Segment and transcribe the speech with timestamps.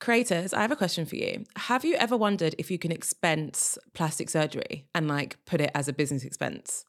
[0.00, 1.44] Creators, I have a question for you.
[1.56, 5.88] Have you ever wondered if you can expense plastic surgery and like put it as
[5.88, 6.86] a business expense?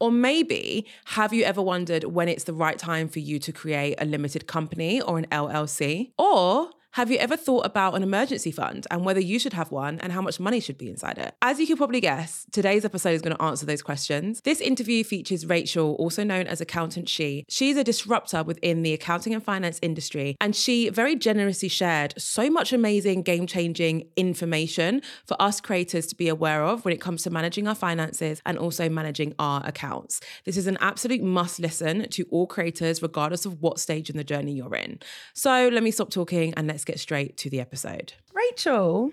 [0.00, 3.96] Or maybe have you ever wondered when it's the right time for you to create
[3.98, 6.12] a limited company or an LLC?
[6.16, 9.98] Or have you ever thought about an emergency fund and whether you should have one
[9.98, 11.34] and how much money should be inside it?
[11.42, 14.40] As you can probably guess, today's episode is going to answer those questions.
[14.44, 17.46] This interview features Rachel, also known as Accountant She.
[17.48, 22.48] She's a disruptor within the accounting and finance industry, and she very generously shared so
[22.48, 27.24] much amazing, game changing information for us creators to be aware of when it comes
[27.24, 30.20] to managing our finances and also managing our accounts.
[30.44, 34.22] This is an absolute must listen to all creators, regardless of what stage in the
[34.22, 35.00] journey you're in.
[35.32, 38.12] So let me stop talking and let's get straight to the episode.
[38.32, 39.12] Rachel,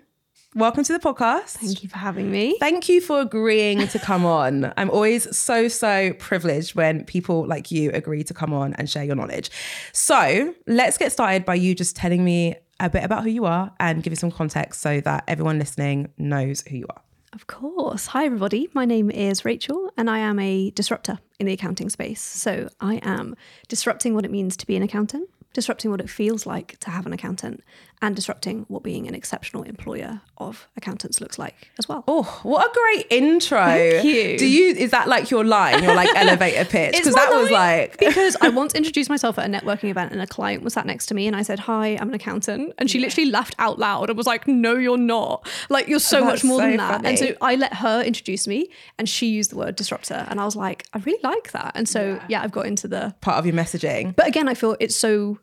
[0.55, 1.51] welcome to the podcast.
[1.51, 2.57] Thank you for having me.
[2.59, 4.73] Thank you for agreeing to come on.
[4.77, 9.03] I'm always so, so privileged when people like you agree to come on and share
[9.03, 9.49] your knowledge.
[9.93, 13.71] So let's get started by you just telling me a bit about who you are
[13.79, 17.01] and give you some context so that everyone listening knows who you are.
[17.33, 18.07] Of course.
[18.07, 18.69] Hi, everybody.
[18.73, 22.21] My name is Rachel, and I am a disruptor in the accounting space.
[22.21, 23.35] So I am
[23.69, 27.05] disrupting what it means to be an accountant, disrupting what it feels like to have
[27.05, 27.63] an accountant,
[28.01, 32.03] and disrupting what being an exceptional employer of accountants looks like as well.
[32.07, 33.59] Oh, what a great intro.
[33.59, 34.37] Thank you.
[34.37, 36.93] Do you is that like your line, your like elevator pitch?
[36.97, 40.27] Because that was like because I once introduced myself at a networking event and a
[40.27, 42.73] client was sat next to me and I said, Hi, I'm an accountant.
[42.79, 45.47] And she literally laughed out loud and was like, No, you're not.
[45.69, 47.05] Like you're so That's much more so than that.
[47.05, 47.35] And so.
[47.39, 50.25] I let her introduce me and she used the word disruptor.
[50.27, 51.73] And I was like, I really like that.
[51.75, 54.15] And so yeah, I've got into the part of your messaging.
[54.15, 55.37] but again, I feel it's so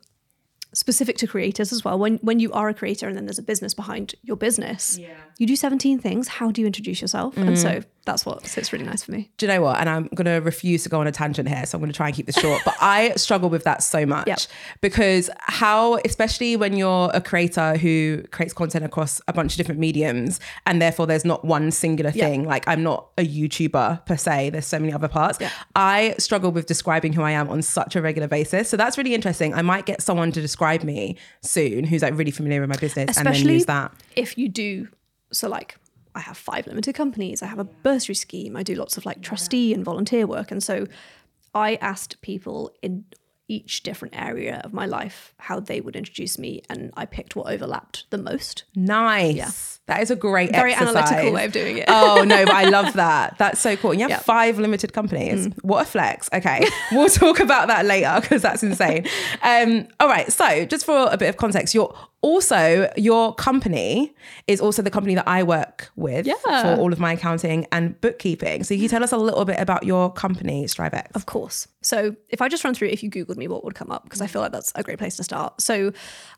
[0.73, 1.97] specific to creators as well.
[1.97, 4.97] When when you are a creator and then there's a business behind your business,
[5.37, 6.27] you do 17 things.
[6.27, 7.35] How do you introduce yourself?
[7.37, 7.81] And mm-hmm.
[7.81, 9.29] so that's what sits really nice for me.
[9.37, 9.79] do you know what?
[9.79, 11.95] And I'm going to refuse to go on a tangent here, so I'm going to
[11.95, 12.61] try and keep this short.
[12.65, 14.39] but I struggle with that so much Yep.
[14.81, 19.79] because how, especially when you're a creator who creates content across a bunch of different
[19.79, 22.45] mediums, and therefore there's not one singular thing.
[22.45, 24.49] Like I'm not a YouTuber per se.
[24.51, 25.37] There's so many other parts.
[25.39, 25.51] Yeah.
[25.75, 28.69] I struggle with describing who I am on such a regular basis.
[28.69, 29.53] So that's really interesting.
[29.53, 33.17] I might get someone to describe me soon who's like really familiar with my business
[33.17, 33.91] and then use that.
[34.15, 34.87] if you do
[35.31, 35.77] so like
[36.19, 39.21] I have five limited companies, I have a bursary scheme, I do lots of like
[39.21, 40.51] trustee and volunteer work.
[40.51, 40.85] And so
[41.55, 43.05] I asked people in
[43.47, 47.47] each different area of my life how they would introduce me and I picked what
[47.47, 48.65] overlapped the most.
[48.75, 49.78] Nice.
[49.89, 50.95] That is a great Very exercise.
[50.95, 51.85] analytical way of doing it.
[51.89, 53.37] oh no, but I love that.
[53.37, 53.91] That's so cool.
[53.91, 54.21] And you have.
[54.21, 54.23] Mm.
[54.23, 55.47] five limited companies.
[55.61, 56.29] What a flex.
[56.33, 56.65] Okay.
[56.91, 59.05] we'll talk about that later because that's insane.
[59.41, 60.31] Um, all right.
[60.31, 64.13] So just for a bit of context, you're also your company
[64.47, 66.35] is also the company that I work with Yeah.
[66.43, 68.63] for all of my accounting and bookkeeping.
[68.65, 71.07] So can you tell us a little bit about your company, StriveX.
[71.15, 71.67] Of course.
[71.81, 74.03] So if I just run through, if you Googled me, what would come up?
[74.03, 75.61] Because I feel like that's a great place to start.
[75.61, 75.93] So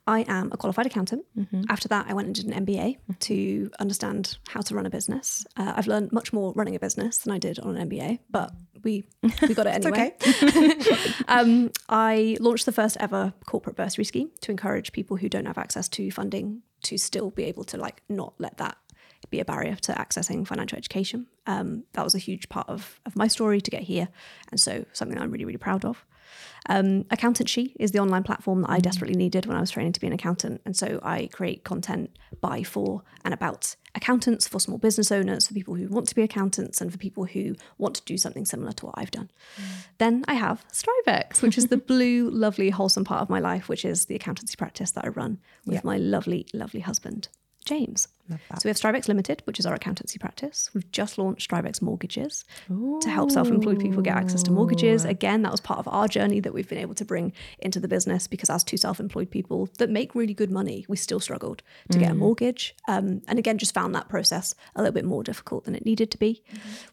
[0.08, 1.26] I am a qualified accountant.
[1.70, 5.46] After that, I went and did an MBA to understand how to run a business.
[5.56, 8.52] Uh, I've learned much more running a business than I did on an MBA, but
[8.84, 9.04] we
[9.42, 10.16] we got it anyway.
[11.28, 15.58] um, I launched the first ever corporate bursary scheme to encourage people who don't have
[15.58, 18.78] access to funding to still be able to like not let that
[19.30, 21.28] be a barrier to accessing financial education.
[21.46, 24.10] Um, that was a huge part of, of my story to get here,
[24.50, 26.04] and so something I'm really really proud of.
[26.70, 29.94] Um, Accountant She is the online platform that I desperately needed when I was training
[29.94, 34.60] to be an accountant, and so I create content by, for, and about accountants, for
[34.60, 37.96] small business owners, for people who want to be accountants, and for people who want
[37.96, 39.30] to do something similar to what I've done.
[39.98, 43.84] Then I have StriveX, which is the blue, lovely, wholesome part of my life, which
[43.84, 47.28] is the accountancy practice that I run with my lovely, lovely husband.
[47.66, 48.08] James.
[48.32, 50.70] So we have StriveX Limited, which is our accountancy practice.
[50.74, 55.06] We've just launched StriveX Mortgages to help self-employed people get access to mortgages.
[55.06, 57.88] Again, that was part of our journey that we've been able to bring into the
[57.88, 61.98] business because as two self-employed people that make really good money, we still struggled to
[61.98, 62.76] get a mortgage.
[62.88, 66.12] Um, and again, just found that process a little bit more difficult than it needed
[66.12, 66.44] to be.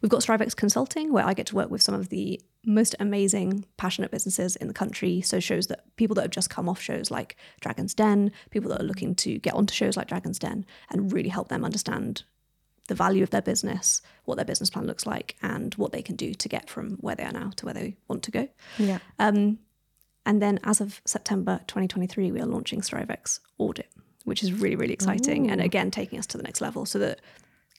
[0.01, 3.65] We've got StriveX Consulting, where I get to work with some of the most amazing,
[3.77, 5.21] passionate businesses in the country.
[5.21, 8.81] So shows that people that have just come off shows like Dragon's Den, people that
[8.81, 12.23] are looking to get onto shows like Dragon's Den, and really help them understand
[12.87, 16.15] the value of their business, what their business plan looks like, and what they can
[16.15, 18.47] do to get from where they are now to where they want to go.
[18.77, 18.99] Yeah.
[19.19, 19.59] Um,
[20.25, 23.89] and then as of September 2023, we are launching StriveX Audit,
[24.25, 25.49] which is really, really exciting.
[25.49, 27.21] And again, taking us to the next level so that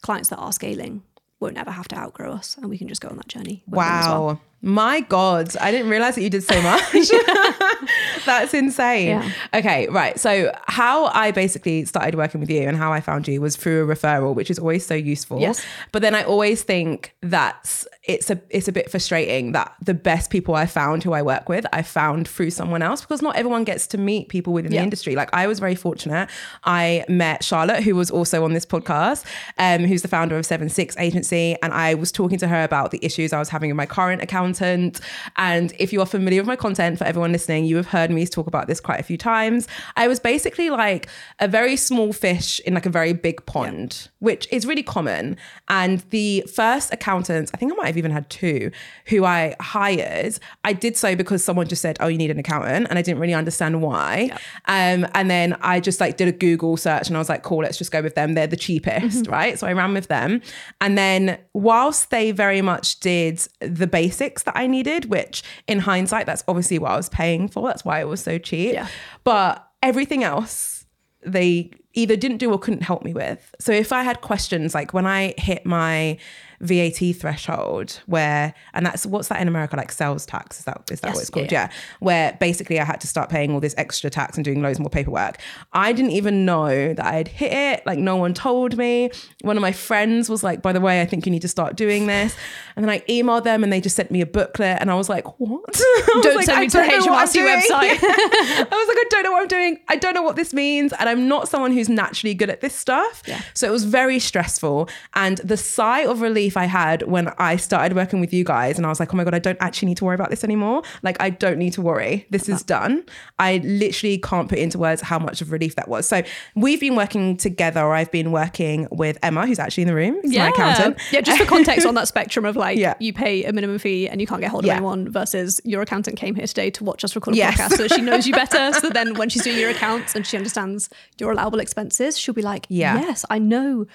[0.01, 1.03] clients that are scaling
[1.39, 3.63] won't ever have to outgrow us and we can just go on that journey.
[4.01, 4.41] as well.
[4.63, 6.83] My God, I didn't realize that you did so much.
[8.27, 9.09] That's insane.
[9.09, 9.31] Yeah.
[9.55, 10.19] Okay, right.
[10.21, 13.91] So, how I basically started working with you and how I found you was through
[13.91, 15.41] a referral, which is always so useful.
[15.41, 15.65] Yes.
[15.93, 20.31] But then I always think that's it's a it's a bit frustrating that the best
[20.31, 23.65] people I found who I work with, I found through someone else because not everyone
[23.65, 24.81] gets to meet people within Yeah.
[24.81, 25.15] the industry.
[25.17, 26.29] Like I was very fortunate.
[26.65, 29.25] I met Charlotte, who was also on this podcast,
[29.59, 32.91] um, who's the founder of Seven Six Agency, and I was talking to her about
[32.91, 35.01] the issues I was having with my current accountant.
[35.37, 38.27] And if you are familiar with my content, for everyone listening, you have heard me
[38.27, 39.69] talk about this quite a few times.
[39.97, 41.09] I was basically like
[41.39, 45.37] a very small fish in like a very big pond, which is really common.
[45.69, 48.71] And the first accountants, I think I might have even had two,
[49.07, 52.89] who I hired, I did so because someone just said, "Oh, you need an accountant,"
[52.91, 54.31] and I didn't really understand why.
[54.67, 57.59] Um, and then I just like did a Google search, and I was like, "Cool,
[57.59, 58.35] let's just go with them.
[58.35, 60.43] They're the cheapest, right?" So I ran with them,
[60.81, 66.27] and then whilst they very much did the basics that I needed, which in hindsight,
[66.27, 67.67] that's obviously what I was paying for.
[67.67, 68.75] That's why it was so cheap.
[68.75, 68.89] Yeah.
[69.25, 70.81] But everything else
[71.23, 73.55] they either didn't do or couldn't help me with.
[73.59, 76.19] So if I had questions, like when I hit my
[76.61, 80.59] VAT threshold, where and that's what's that in America like sales tax?
[80.59, 81.51] Is that is that Yes, what it's called?
[81.53, 81.73] yeah, Yeah.
[82.01, 84.91] Where basically I had to start paying all this extra tax and doing loads more
[84.91, 85.39] paperwork.
[85.73, 87.87] I didn't even know that I'd hit it.
[87.87, 89.11] Like no one told me.
[89.43, 91.77] One of my friends was like, by the way, I think you need to start
[91.77, 92.37] doing this.
[92.77, 95.09] And then I emailed them and they just sent me a booklet and I was
[95.09, 95.63] like, what?
[95.77, 97.99] I Don't like, send I me to the don't know what I'm HMRC website.
[98.03, 99.79] I was like, I don't know what I'm doing.
[99.89, 100.93] I don't know what this means.
[100.99, 103.23] And I'm not someone who's naturally good at this stuff.
[103.27, 103.41] Yeah.
[103.55, 104.89] So it was very stressful.
[105.15, 108.87] And the sigh of relief I had when I started working with you guys, and
[108.87, 110.83] I was like, oh my God, I don't actually need to worry about this anymore.
[111.03, 112.27] Like, I don't need to worry.
[112.31, 113.05] This is done.
[113.39, 116.07] I literally can't put into words how much of relief that was.
[116.07, 116.23] So
[116.55, 120.19] we've been working together, or I've been working with Emma, who's actually in the room,
[120.23, 120.99] It's my accountant.
[121.13, 122.95] Yeah, just for context on that spectrum of like Yeah.
[123.01, 124.75] you pay a minimum fee and you can't get hold of Yeah.
[124.77, 127.61] anyone versus your accountant came here today to watch us record a Yes.
[127.61, 128.73] podcast so she knows you better.
[128.79, 130.89] so then when she's doing your accounts and she understands
[131.19, 132.99] your allowable expenses, she'll be like, Yeah.
[133.01, 133.87] Yes, I know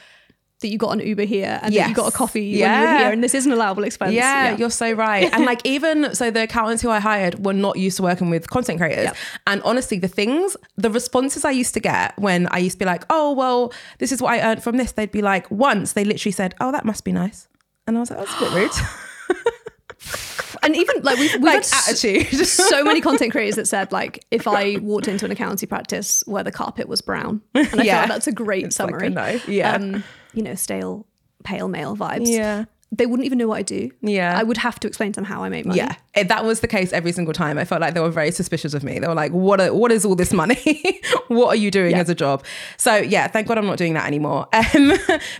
[0.61, 2.97] that you got an Uber here and that you got a coffee when you were
[2.97, 4.13] here and this is an allowable expense.
[4.13, 5.31] Yeah, you're so right.
[5.33, 8.49] And like even so the accountants who I hired were not used to working with
[8.49, 9.05] content creators.
[9.05, 9.17] Yep.
[9.47, 12.85] And honestly, the things, the responses I used to get when I used to be
[12.85, 16.05] like, "Oh, well, this is what I earned from this." They'd be like, once they
[16.05, 17.47] literally said, "Oh, that must be nice."
[17.85, 20.31] And I was like, "That's a bit rude."
[20.65, 22.47] And even like we've, we've like had attitude.
[22.47, 26.43] so many content creators that said like if I walked into an accountancy practice where
[26.43, 27.99] the carpet was brown, and I Yeah.
[28.01, 29.09] like that's a great It's like a summary.
[29.09, 29.39] no.
[29.47, 29.75] Yeah.
[29.75, 30.03] um,
[30.33, 31.05] you know, stale,
[31.43, 32.27] pale male vibes.
[32.27, 32.65] Yeah.
[32.91, 33.89] they wouldn't even know what I do.
[34.01, 34.37] Yeah.
[34.39, 35.77] I would have to explain to them how I make money.
[35.79, 37.57] Yeah, it, that was the case every single time.
[37.57, 38.99] I felt like they were very suspicious of me.
[38.99, 39.59] They were like, "What?
[39.59, 41.01] Are, what is all this money?
[41.27, 41.99] what are you doing Yeah.
[41.99, 42.45] as a job?"
[42.77, 44.47] So yeah, thank God I'm not doing that anymore.
[44.53, 44.93] Um,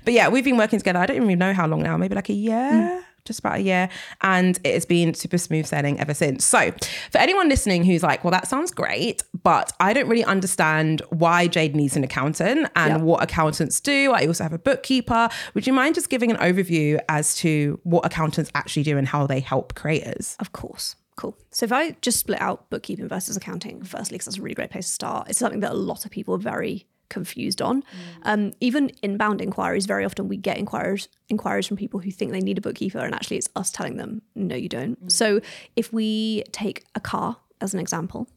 [0.03, 0.99] but yeah, we've been working together.
[0.99, 1.95] I don't even know how long now.
[1.97, 3.04] Maybe like a year.
[3.25, 3.89] Just about a year,
[4.21, 6.45] and it has been super smooth sailing ever since.
[6.45, 6.71] So,
[7.11, 11.47] for anyone listening who's like, "Well, that sounds great, but I don't really understand why
[11.47, 12.97] Jade needs an accountant and Yeah.
[12.97, 14.11] what accountants do.
[14.13, 15.27] I also have a bookkeeper.
[15.55, 19.25] Would you mind just giving an overview as to what accountants actually do and how
[19.25, 20.95] they help creators?" Of course.
[21.15, 21.35] Cool.
[21.49, 24.69] So if I just split out bookkeeping versus accounting, firstly, because that's a really great
[24.69, 27.81] place to start, it's something that a lot of people are very confused on.
[27.81, 27.85] Mm.
[28.23, 32.41] Um, even inbound inquiries, very often we get inquiries inquiries from people who think they
[32.41, 35.03] need a bookkeeper, and actually it's us telling them, no, you don't.
[35.05, 35.11] Mm.
[35.11, 35.41] So
[35.75, 38.27] if we take a car as an example,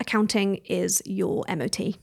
[0.00, 1.96] accounting is your MOT.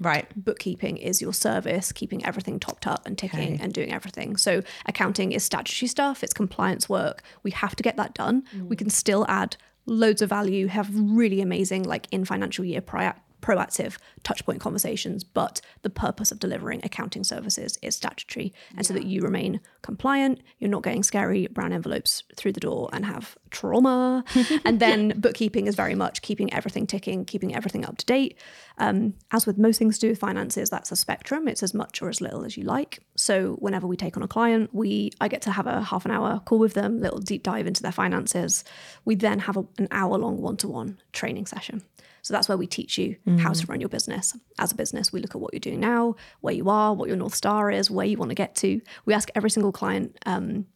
[0.00, 0.28] Right.
[0.36, 3.58] bookkeeping is your service, keeping everything topped up and ticking Okay.
[3.60, 4.36] and doing everything.
[4.36, 7.24] So accounting is statutory stuff, it's compliance work.
[7.42, 8.44] We have to get that done.
[8.52, 8.78] We mm.
[8.78, 9.56] can still add
[9.86, 15.60] loads of value, have really amazing, like in financial year pri- proactive touchpoint conversations, but
[15.82, 18.52] the purpose of delivering accounting services is statutory.
[18.76, 22.88] And so that you remain compliant, you're not getting scary brown envelopes through the door
[22.92, 24.24] and have trauma.
[24.64, 28.38] and then bookkeeping is very much keeping everything ticking, keeping everything up to date.
[28.78, 31.48] Um, as with most things to do with finances, that's a spectrum.
[31.48, 33.00] It's as much or as little as you like.
[33.16, 36.10] So whenever we take on a client, we I get to have a half an
[36.10, 38.64] hour call with them, little deep dive into their finances.
[39.04, 41.82] We then have a, an hour long one to one training session.
[42.22, 44.36] So that's where we teach you how to run your business.
[44.58, 47.16] As a business, we look at what you're doing now, where you are, what your
[47.16, 48.80] North Star is, where you want to get to.
[49.04, 50.66] We ask every single client, um,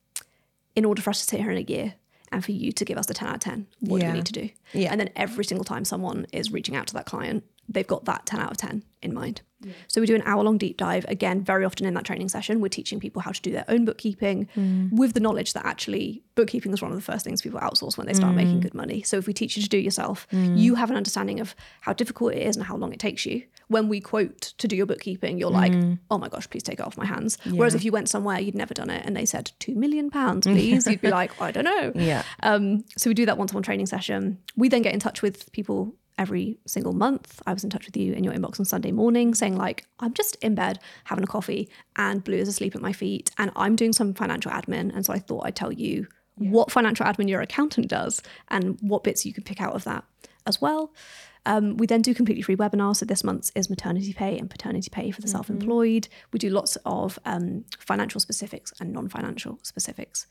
[0.75, 1.94] in order for us to sit here in a year
[2.30, 4.12] and for you to give us the 10 out of 10, what do Yeah.
[4.12, 4.49] we need to do?
[4.72, 4.90] Yeah.
[4.90, 8.26] And then every single time someone is reaching out to that client they've got that
[8.26, 9.42] 10 out of 10 in mind.
[9.88, 11.04] So we do an hour long deep dive.
[11.09, 13.85] Again, very often in that training session, we're teaching people how to do their own
[13.85, 14.90] bookkeeping mm.
[14.92, 18.07] with the knowledge that actually bookkeeping is one of the first things people outsource when
[18.07, 18.62] they start making mm.
[18.62, 19.02] good money.
[19.02, 20.59] So if we teach you to do it yourself, mm.
[20.59, 23.42] you have an understanding of how difficult it is and how long it takes you.
[23.69, 25.73] When we quote to do your bookkeeping, you're like,
[26.11, 27.38] oh my gosh, please take it off my hands.
[27.49, 30.47] Whereas if you went somewhere you'd never done it and they said two million pounds,
[30.49, 31.92] please, you'd be like, I don't know.
[31.95, 32.23] Yeah.
[32.42, 34.38] Um, so we do that one-to-one training session.
[34.57, 37.40] We then get in touch with people every single month.
[37.47, 40.14] I was in touch with you in your inbox on Sunday morning saying like, I'm
[40.14, 43.76] just in bed having a coffee and Blue is asleep at my feet and I'm
[43.76, 44.95] doing some financial admin.
[44.95, 49.04] And so I thought I'd tell you what financial admin your accountant does and what
[49.04, 50.04] bits you can pick out of that
[50.47, 50.92] as well.
[51.45, 52.97] Um, we then do completely free webinars.
[52.97, 56.09] So this month's is maternity pay and paternity pay for the self-employed.
[56.33, 60.26] We do lots of um, financial specifics and non-financial specifics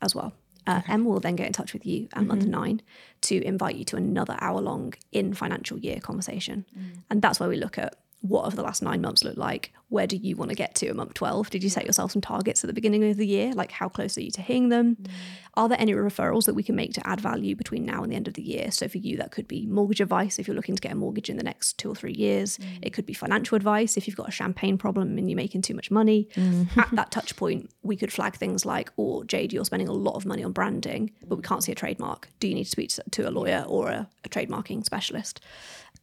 [0.00, 0.34] as well.
[0.66, 2.82] Uh, Em will then get in touch with you at month nine
[3.22, 6.64] to invite you to another hour long in financial year conversation.
[7.10, 9.72] And that's where we look at what have the last nine months looked like?
[9.88, 11.50] Where do you want to get to at month 12?
[11.50, 13.52] Did you set yourself some targets at the beginning of the year?
[13.52, 14.96] Like, how close are you to hitting them?
[14.96, 15.10] Mm.
[15.54, 18.16] Are there any referrals that we can make to add value between now and the
[18.16, 18.70] end of the year?
[18.70, 21.28] So, for you, that could be mortgage advice if you're looking to get a mortgage
[21.28, 22.58] in the next two or three years.
[22.58, 22.78] Mm.
[22.82, 25.74] It could be financial advice if you've got a champagne problem and you're making too
[25.74, 26.28] much money.
[26.36, 26.76] Mm.
[26.78, 29.92] At that touch point, we could flag things like, oh, or Jade, you're spending a
[29.92, 32.28] lot of money on branding, but we can't see a trademark.
[32.38, 35.40] Do you need to speak to- to a lawyer or a, a trademarking specialist?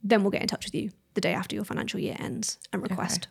[0.04, 2.82] Then we'll get in touch with you the day after your financial year ends and
[2.82, 3.28] request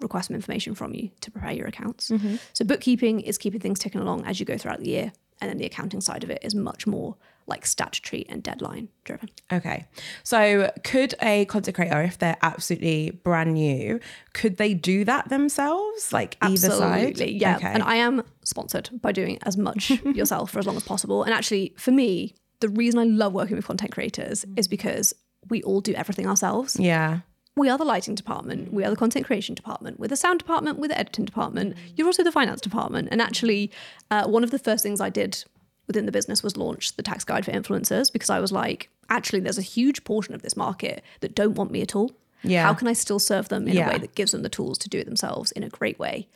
[0.00, 2.08] request some information from you to prepare your accounts.
[2.10, 2.36] Mm-hmm.
[2.54, 5.58] So bookkeeping is keeping things ticking along as you go throughout the year, and then
[5.58, 9.28] the accounting side of it is much more like statutory and deadline driven.
[9.52, 9.86] Okay.
[10.22, 13.98] So could a content creator, if they're absolutely brand new,
[14.34, 16.12] could they do that themselves?
[16.12, 17.18] Like either side?
[17.18, 17.56] Yeah.
[17.56, 17.66] Okay.
[17.66, 21.24] And I am sponsored by doing as much yourself for as long as possible.
[21.24, 24.58] And actually, for me, the reason I love working with content creators mm.
[24.58, 25.14] is because
[25.48, 26.76] we all do everything ourselves.
[26.78, 27.20] yeah.
[27.56, 30.78] We are the lighting department, we are the content creation department, we're the sound department,
[30.78, 31.76] we're the editing department.
[31.96, 33.08] You're also the finance department.
[33.10, 33.70] And actually,
[34.10, 35.44] uh, one of the first things I did
[35.88, 39.40] within the business was launch the tax guide for influencers because I was like, actually,
[39.40, 42.12] there's a huge portion of this market that don't want me at all.
[42.42, 42.62] Yeah.
[42.62, 43.88] How can I still serve them in Yeah.
[43.88, 46.28] a way that gives them the tools to do it themselves in a great way?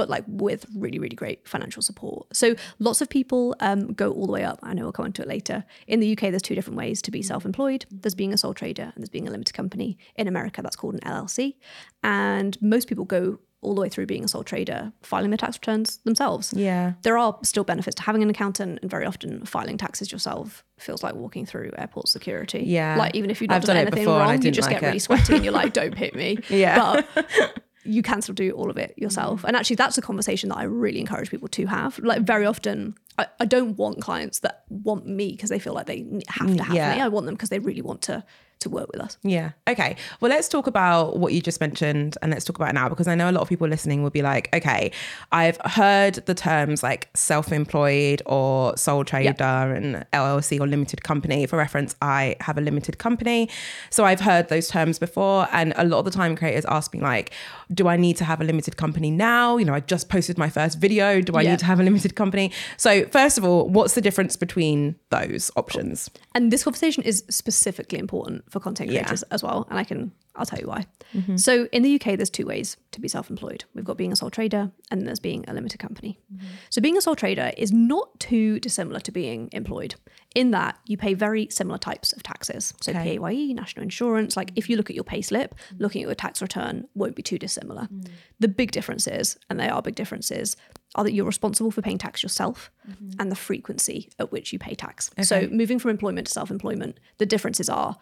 [0.00, 2.34] But like with really, really great financial support.
[2.34, 4.58] So lots of people um, go all the way up.
[4.62, 5.62] I know we'll come into it later.
[5.86, 7.84] In the UK, there's two different ways to be self-employed.
[7.90, 9.98] There's being a sole trader and there's being a limited company.
[10.16, 11.56] In America, that's called an LLC.
[12.02, 15.56] And most people go all the way through being a sole trader, filing their tax
[15.56, 16.54] returns themselves.
[16.56, 16.94] Yeah.
[17.02, 21.02] There are still benefits to having an accountant, and very often filing taxes yourself feels
[21.02, 22.62] like walking through airport security.
[22.66, 22.96] Yeah.
[22.96, 24.86] Like even if you've not I've done, done anything wrong, you just like get it.
[24.86, 26.38] really sweaty and you're like, don't hit me.
[26.48, 27.02] Yeah.
[27.14, 29.42] But you can still do all of it yourself.
[29.42, 29.48] Mm.
[29.48, 31.98] And actually, that's a conversation that I really encourage people to have.
[31.98, 35.86] Like, very often, I, I don't want clients that want me because they feel like
[35.86, 36.94] they have to mm, have Yeah.
[36.94, 37.00] me.
[37.00, 38.24] I want them because they really want to
[38.60, 39.18] to work with us.
[39.22, 39.50] Yeah.
[39.68, 39.96] Okay.
[40.20, 43.08] Well, let's talk about what you just mentioned and let's talk about it now because
[43.08, 44.92] I know a lot of people listening will be like, okay,
[45.32, 51.46] I've heard the terms like self employed or sole trader and LLC or limited company.
[51.46, 53.48] For reference, I have a limited company.
[53.90, 55.48] So I've heard those terms before.
[55.52, 57.32] And a lot of the time, creators ask me, like,
[57.72, 59.56] do I need to have a limited company now?
[59.56, 61.20] You know, I just posted my first video.
[61.20, 61.50] Do I Yeah.
[61.52, 62.52] need to have a limited company?
[62.76, 66.10] So, first of all, what's the difference between those options?
[66.34, 69.00] And this conversation is specifically important for content Yeah.
[69.00, 69.66] creators as well.
[69.70, 70.86] And I can, I'll tell you why.
[71.14, 71.36] Mm-hmm.
[71.36, 73.64] So in the UK, there's two ways to be self-employed.
[73.74, 76.18] We've got being a sole trader and there's being a limited company.
[76.32, 76.46] Mm-hmm.
[76.68, 79.94] So being a sole trader is not too dissimilar to being employed
[80.34, 82.74] in that you pay very similar types of taxes.
[82.80, 83.18] So Okay.
[83.18, 86.42] PAYE, national insurance, like if you look at your pay slip, looking at your tax
[86.42, 87.88] return won't be too dissimilar.
[87.92, 88.08] Mm.
[88.38, 90.56] The big differences, and they are big differences,
[90.94, 93.10] are that you're responsible for paying tax yourself mm-hmm.
[93.20, 95.10] and the frequency at which you pay tax.
[95.22, 97.96] So moving from employment to self-employment, the differences are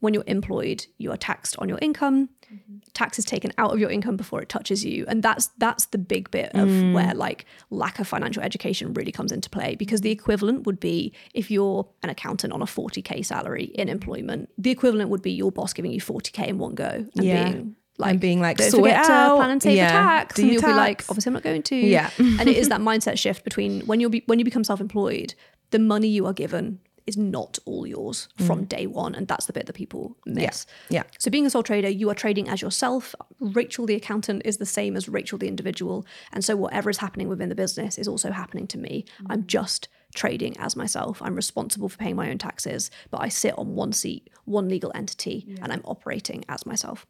[0.00, 2.28] when you're employed, you are taxed on your income.
[2.52, 2.76] Mm-hmm.
[2.92, 5.98] Tax is taken out of your income before it touches you, and that's that's the
[5.98, 6.92] big bit of mm.
[6.92, 9.74] where like lack of financial education really comes into play.
[9.74, 14.50] Because the equivalent would be if you're an accountant on a 40k salary in employment,
[14.58, 16.84] the equivalent would be your boss giving you 40k in one go
[17.16, 17.50] and Yeah.
[17.50, 19.90] being like, And being like, don't "Sort it out." plan and save Yeah.
[19.90, 21.76] tax, Do and you'll be like, obviously I'm not going to.
[21.76, 22.10] Yeah.
[22.18, 25.34] and it is that mindset shift between when you be, when you become self-employed,
[25.70, 28.68] the money you are given is not all yours from mm.
[28.68, 30.66] day one, and that's the bit that people miss.
[30.88, 31.04] Yeah.
[31.18, 33.14] So being a sole trader, you are trading as yourself.
[33.40, 37.28] Rachel the accountant is the same as Rachel the individual, and so whatever is happening
[37.28, 39.04] within the business is also happening to me.
[39.22, 39.26] Mm.
[39.30, 41.20] I'm just trading as myself.
[41.22, 44.90] I'm responsible for paying my own taxes, but I sit on one seat, one legal
[44.94, 47.06] entity, and I'm operating as myself.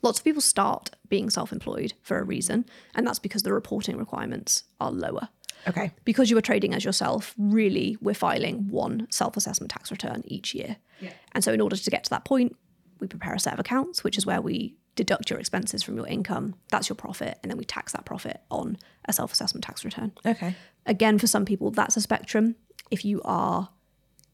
[0.00, 2.64] Lots of people start being self employed for a reason,
[2.94, 5.28] and that's because the reporting requirements are lower.
[5.68, 5.92] Okay.
[6.04, 10.54] Because you are trading as yourself, really, we're filing one self assessment tax return each
[10.54, 10.76] year.
[11.32, 12.56] And so, in order to get to that point,
[13.00, 16.06] we prepare a set of accounts, which is where we deduct your expenses from your
[16.06, 16.54] income.
[16.70, 17.38] That's your profit.
[17.42, 18.76] And then we tax that profit on
[19.06, 20.12] a self assessment tax return.
[20.24, 20.54] Okay.
[20.86, 22.56] Again, for some people, that's a spectrum.
[22.90, 23.70] If you are,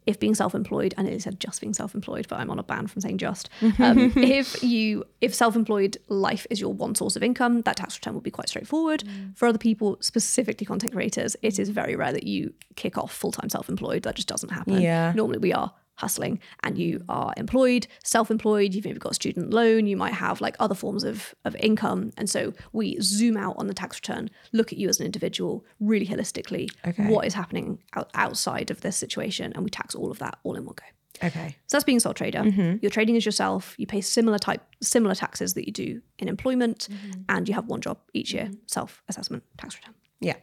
[0.09, 2.62] if being self employed, I nearly said just being self employed, but I'm on a
[2.62, 3.50] ban from saying just.
[3.79, 7.99] Um, if you, if self employed life is your one source of income, that tax
[7.99, 9.05] return will be quite straightforward.
[9.35, 13.33] For other people, specifically content creators, it is very rare that you kick off full
[13.33, 14.03] time self employed.
[14.05, 14.81] That just doesn't happen.
[14.81, 15.12] Yeah.
[15.15, 19.87] Normally, we are hustling and you are employed, self-employed, you've maybe got a student loan,
[19.87, 22.12] you might have like other forms of, of income.
[22.17, 25.64] And so we zoom out on the tax return, look at you as an individual
[25.81, 27.07] really holistically, Okay.
[27.09, 30.55] what is happening out, outside of this situation, and we tax all of that all
[30.55, 31.26] in one go.
[31.26, 31.57] Okay.
[31.67, 32.40] So that's being a sole trader.
[32.40, 32.76] Mm-hmm.
[32.81, 33.75] You're trading as yourself.
[33.76, 37.23] You pay similar type similar taxes that you do in employment, mm-hmm.
[37.28, 38.55] and you have one job each year, mm-hmm.
[38.67, 39.95] self-assessment tax return.
[40.21, 40.37] Yeah.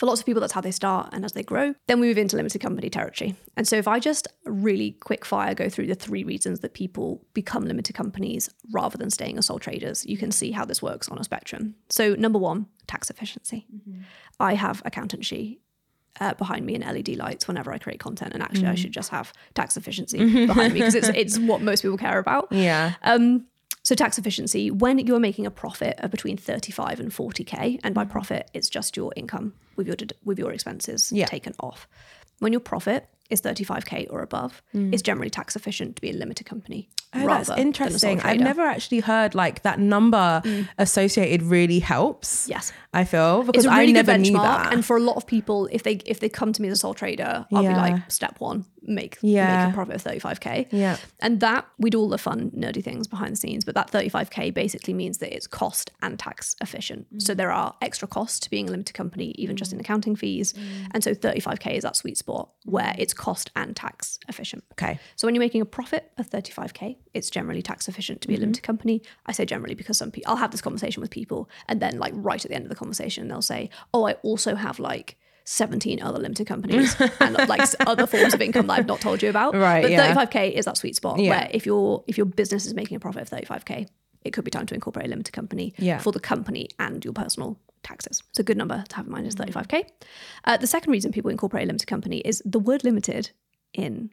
[0.00, 1.10] For lots of people, that's how they start.
[1.12, 3.34] And as they grow, then we move into limited company territory.
[3.58, 7.22] And so, if I just really quick fire go through the three reasons that people
[7.34, 11.10] become limited companies rather than staying as sole traders, you can see how this works
[11.10, 11.74] on a spectrum.
[11.90, 13.66] So, number one, tax efficiency.
[14.40, 15.60] I have Accountant She
[16.18, 18.32] uh, behind me and LED lights whenever I create content.
[18.32, 21.82] And actually, I should just have tax efficiency behind me because it's, it's what most
[21.82, 22.48] people care about.
[22.50, 22.94] Yeah.
[23.02, 23.46] Um,
[23.82, 27.94] so tax efficiency, when you are making a profit of between 35 and 40k, and
[27.94, 28.10] by mm.
[28.10, 31.26] profit, it's just your income with your with your expenses Yeah.
[31.26, 31.88] taken off.
[32.40, 36.44] When your profit is 35k or above, is generally tax efficient to be a limited
[36.46, 36.88] company.
[37.12, 38.20] Oh, that's than a sole interesting.
[38.20, 40.42] I've never actually heard like that number
[40.78, 42.48] associated really helps.
[42.48, 42.72] Yes.
[42.92, 44.72] I feel because It's a really I never knew that.
[44.72, 46.80] and for a lot of people, if they if they come to me as a
[46.80, 47.74] sole trader, I'll Yeah.
[47.74, 49.66] be like, step one, make Yeah.
[49.66, 50.66] make a profit of 35k.
[50.72, 50.96] Yeah.
[51.20, 54.50] and that we do all the fun nerdy things behind the scenes, but that 35k
[54.52, 57.06] basically means that it's cost and tax efficient.
[57.14, 57.22] Mm.
[57.22, 60.52] So there are extra costs to being a limited company, even just in accounting fees,
[60.52, 60.60] Mm.
[60.92, 64.64] and so 35k is that sweet spot where it's cost and tax efficient.
[64.72, 64.98] okay.
[65.14, 68.36] So when you're making a profit of 35k, it's generally tax efficient to be a
[68.38, 68.44] mm-hmm.
[68.44, 69.02] limited company.
[69.26, 72.14] I say generally because some people I'll have this conversation with people and then like
[72.16, 76.00] right at the end of the conversation they'll say, "Oh, I also have like 17
[76.00, 79.54] other limited companies and like other forms of income that I've not told you about."
[79.54, 80.14] Right, But yeah.
[80.14, 81.30] 35k is that sweet spot Yeah.
[81.30, 83.86] where if your if your business is making a profit of 35k,
[84.22, 85.98] it could be time to incorporate a limited company Yeah.
[85.98, 88.22] for the company and your personal taxes.
[88.30, 89.84] It's a good number to have in mind is 35k.
[90.44, 93.30] Uh, the second reason people incorporate a limited company is the word limited
[93.72, 94.10] in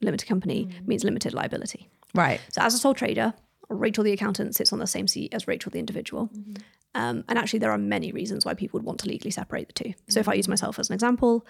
[0.00, 1.88] limited company means limited liability.
[2.14, 2.40] Right.
[2.50, 3.34] So as a sole trader,
[3.68, 6.30] Rachel the accountant sits on the same seat as Rachel the individual.
[6.94, 9.72] Um, and actually, there are many reasons why people would want to legally separate the
[9.72, 9.94] two.
[10.08, 11.46] So if I use myself as an example,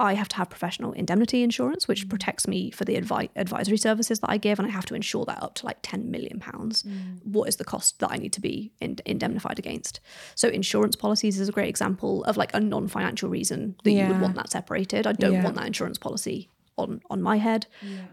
[0.00, 2.10] I have to have professional indemnity insurance, which mm.
[2.10, 5.24] protects me for the advi- advisory services that I give, and I have to insure
[5.26, 6.82] that up to like 10 million pounds.
[6.82, 7.24] Mm.
[7.24, 10.00] What is the cost that I need to be in- indemnified against?
[10.34, 14.20] So insurance policies is a great example of like a non-financial reason that you would
[14.20, 15.06] want that separated.
[15.06, 15.44] I don't Yeah.
[15.44, 16.48] want that insurance policy
[16.80, 17.66] on on my head.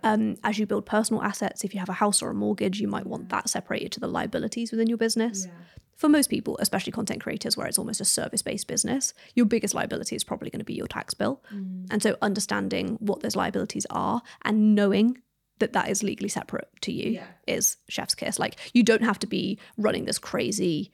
[0.03, 2.87] Um, as you build personal assets, if you have a house or a mortgage, you
[2.87, 5.47] might want that separated to the liabilities within your business.
[5.95, 9.73] For most people, especially content creators, where it's almost a service based business, your biggest
[9.73, 11.41] liability is probably going to be your tax bill.
[11.89, 15.17] And so, understanding what those liabilities are and knowing
[15.59, 17.13] that that is legally separate to you
[17.47, 18.37] is chef's kiss.
[18.37, 20.91] Like, you don't have to be running this crazy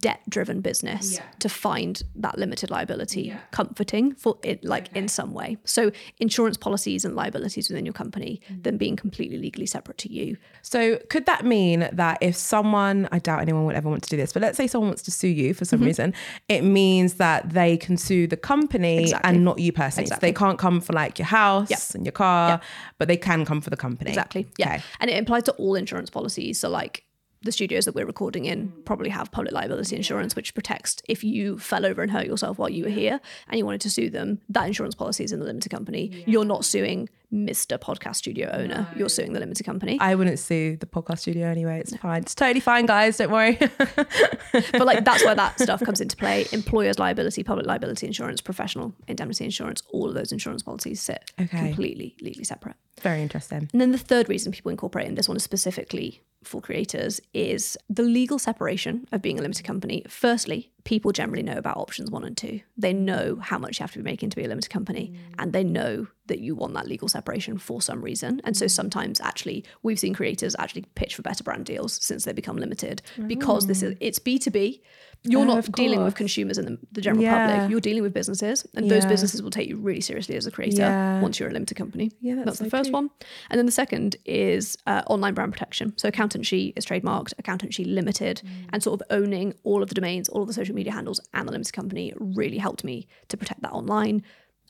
[0.00, 5.56] debt driven business to find that limited liability comforting for it like in some way
[5.64, 10.36] so insurance policies and liabilities within your company then being completely legally separate to you
[10.62, 14.16] So could that mean that if someone, I doubt anyone would ever want to do
[14.16, 15.70] this, but let's say someone wants to sue you for Mm-hmm.
[15.76, 16.14] some reason,
[16.48, 19.28] it means that they can sue the company Exactly.
[19.30, 20.02] and not you personally.
[20.06, 20.26] Exactly.
[20.28, 21.80] So they can't come for like your house Yep.
[21.94, 22.62] and your car, Yep.
[22.98, 24.10] but they can come for the company.
[24.10, 24.82] exactly yeah Okay.
[25.00, 27.04] and it applies to all insurance policies so like
[27.46, 28.84] the studios that we're recording in mm.
[28.84, 32.68] probably have public liability insurance which protects if you fell over and hurt yourself while
[32.68, 35.46] you were here and you wanted to sue them that insurance policy is in the
[35.46, 40.14] limited company you're not suing mr podcast studio owner you're suing the limited company I
[40.14, 41.80] wouldn't sue the podcast studio anyway.
[41.80, 42.22] It's fine.
[42.22, 43.16] It's totally fine, guys.
[43.16, 43.58] Don't worry.
[43.58, 46.46] but like that's where that stuff comes into play.
[46.52, 51.58] Employers liability, public liability insurance, professional indemnity insurance, all of those insurance policies sit Okay.
[51.58, 52.76] completely legally separate.
[53.02, 53.68] Very interesting.
[53.72, 57.76] And then the third reason people incorporate, and this one is specifically for creators, is
[57.90, 60.02] the legal separation of being a limited company.
[60.08, 62.60] Firstly, people generally know about options one and two.
[62.76, 65.34] They know how much you have to be making to be a limited company, mm.
[65.38, 68.40] and they know that you want that legal separation for some reason.
[68.44, 68.70] And so mm.
[68.70, 73.02] sometimes actually we've seen creators actually pitch for better brand deals since they become limited
[73.26, 74.80] because this is it's B2B.
[75.24, 77.38] You're Oh, not dealing with consumers and the, the general Yeah.
[77.44, 77.68] public.
[77.70, 80.82] You're dealing with businesses, and those businesses will take you really seriously as a creator
[80.82, 81.20] Yeah.
[81.20, 82.12] once you're a limited company.
[82.20, 82.94] Yeah, that's the so first true.
[82.94, 83.10] one.
[83.50, 85.94] And then the second is uh, online brand protection.
[85.96, 88.40] So Accountant She is trademarked, Accountant She limited,
[88.72, 91.48] and sort of owning all of the domains, all of the social media handles, and
[91.48, 94.22] the limited company really helped me to protect that online.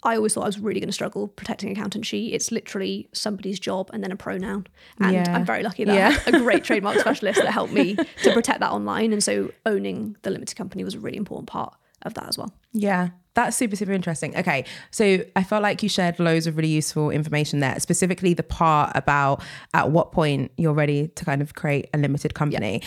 [0.07, 2.29] I always thought I was really going to struggle protecting Accountant She.
[2.33, 4.67] It's literally somebody's job and then a pronoun.
[5.01, 5.25] And Yeah.
[5.37, 6.19] I'm very lucky that Yeah.
[6.27, 9.13] a great trademark specialist that helped me to protect that online.
[9.13, 12.53] And so owning the limited company was a really important part of that as well.
[12.79, 14.37] Yeah, that's super, super interesting.
[14.37, 14.65] Okay.
[14.91, 18.93] So I felt like you shared loads of really useful information there, specifically the part
[18.95, 19.43] about
[19.75, 22.83] at what point you're ready to kind of create a limited company.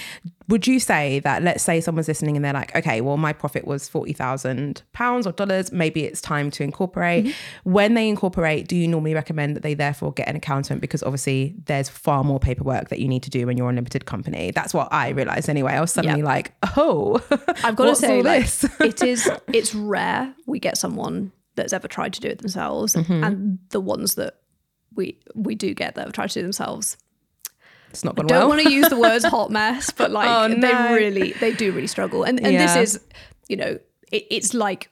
[0.47, 3.67] Would you say that, let's say someone's listening and they're like, okay, well, my profit
[3.67, 7.25] was £40,000 or dollars, maybe it's time to incorporate.
[7.25, 7.71] Mm-hmm.
[7.71, 10.81] When they incorporate, do you normally recommend that they therefore get an accountant?
[10.81, 14.07] Because obviously there's far more paperwork that you need to do when you're a limited
[14.07, 14.49] company.
[14.49, 15.73] That's what I realized anyway.
[15.73, 16.25] I was suddenly Yeah.
[16.25, 17.21] like, oh,
[17.63, 18.63] I've got to say, like, this?
[18.79, 23.23] it is it's rare we get someone that's ever tried to do it themselves, Mm-hmm.
[23.23, 24.35] and the ones that
[24.95, 26.97] we we do get that have tried to do it themselves.
[27.89, 28.49] it's not gone Don't well.
[28.49, 31.87] want to use the words hot mess, but like Oh, they really they do really
[31.87, 32.75] struggle, and and Yeah.
[32.77, 33.01] this is
[33.47, 33.79] you know
[34.11, 34.89] it, it's like.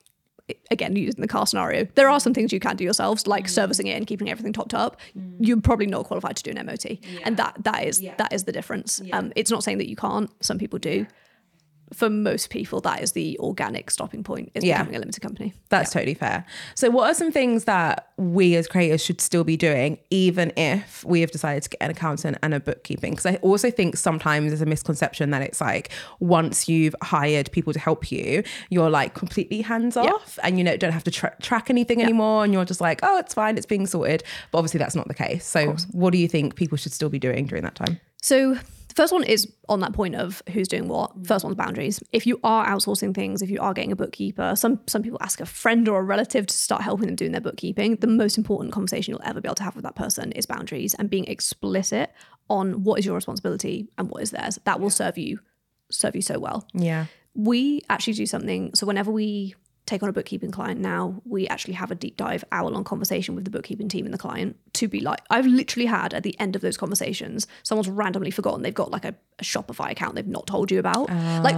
[0.72, 3.88] Again, using the car scenario, there are some things you can do yourselves, like servicing
[3.88, 4.96] it and keeping everything topped up.
[5.42, 6.86] You're probably not qualified to do an MOT,
[7.26, 9.02] and that that is that is the difference.
[9.12, 10.30] Um, it's not saying that you can't.
[10.42, 11.06] Some people do.
[11.94, 14.52] For most people, that is the organic stopping point.
[14.54, 14.80] Is Yeah.
[14.80, 15.54] becoming a limited company.
[15.70, 16.46] That's totally fair.
[16.76, 21.04] So, what are some things that we as creators should still be doing, even if
[21.06, 23.12] we have decided to get an accountant and a bookkeeping?
[23.12, 27.72] Because I also think sometimes there's a misconception that it's like once you've hired people
[27.74, 31.36] to help you, you're like completely hands off and you know don't have to tra-
[31.42, 34.24] track anything anymore, and you're just like, oh, it's fine, it's being sorted.
[34.52, 35.46] But obviously, that's not the case.
[35.46, 38.00] So, what do you think people should still be doing during that time?
[38.22, 38.58] So
[38.98, 41.16] first one is on that point of who's doing what.
[41.16, 41.28] Mm.
[41.28, 42.04] First one's boundaries.
[42.12, 45.40] If you are outsourcing things, if you are getting a bookkeeper, some some people ask
[45.40, 47.98] a friend or a relative to start helping them doing their bookkeeping.
[47.98, 50.96] The most important conversation you'll ever be able to have with that person is boundaries
[50.96, 52.12] and being explicit
[52.50, 54.60] on what is your responsibility and what is theirs.
[54.66, 55.40] That will serve you
[55.92, 56.68] serve you so well.
[56.74, 57.06] Yeah.
[57.36, 58.72] We actually do something.
[58.74, 59.56] So whenever we
[59.88, 63.34] take on a bookkeeping client now, we actually have a deep dive hour long conversation
[63.34, 66.40] with the bookkeeping team and the client to be like, I've literally had at the
[66.40, 70.28] end of those conversations, someone's randomly forgotten they've got like a, a Shopify account they've
[70.28, 71.10] not told you about.
[71.10, 71.56] like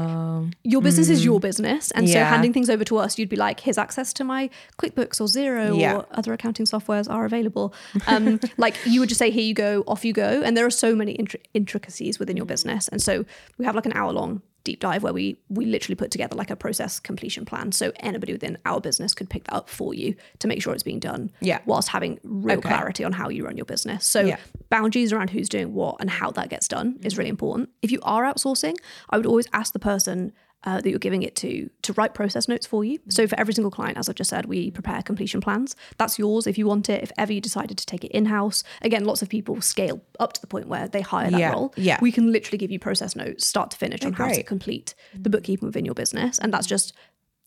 [0.63, 1.91] your business is your business.
[1.91, 5.19] And so handing things over to us, you'd be like, here's access to my QuickBooks
[5.19, 5.95] or Xero Yeah.
[5.97, 7.73] or other accounting softwares are available.
[8.07, 10.41] Um, like you would just say, here you go, off you go.
[10.43, 12.87] And there are so many intri- intricacies within your business.
[12.87, 13.25] And so
[13.57, 16.49] we have like an hour long deep dive where we we literally put together like
[16.49, 20.15] a process completion plan so anybody within our business could pick that up for you
[20.39, 21.59] to make sure it's being done Yeah.
[21.65, 22.67] whilst having real Okay.
[22.67, 24.37] clarity on how you run your business so Yeah.
[24.69, 27.33] boundaries around who's doing what and how that gets done is really mm-hmm.
[27.33, 28.75] important if you are outsourcing
[29.09, 30.33] i would always ask the person
[30.65, 32.99] uh, that you're giving it to to write process notes for you.
[33.09, 35.75] So for every single client, as I've just said, we prepare completion plans.
[35.97, 37.01] That's yours if you want it.
[37.01, 40.33] If ever you decided to take it in house, again, lots of people scale up
[40.33, 41.73] to the point where they hire that Yeah, role.
[41.77, 41.97] yeah.
[42.01, 45.29] we can literally give you process notes, start to finish, on how to complete the
[45.29, 46.93] bookkeeping within your business, and that's just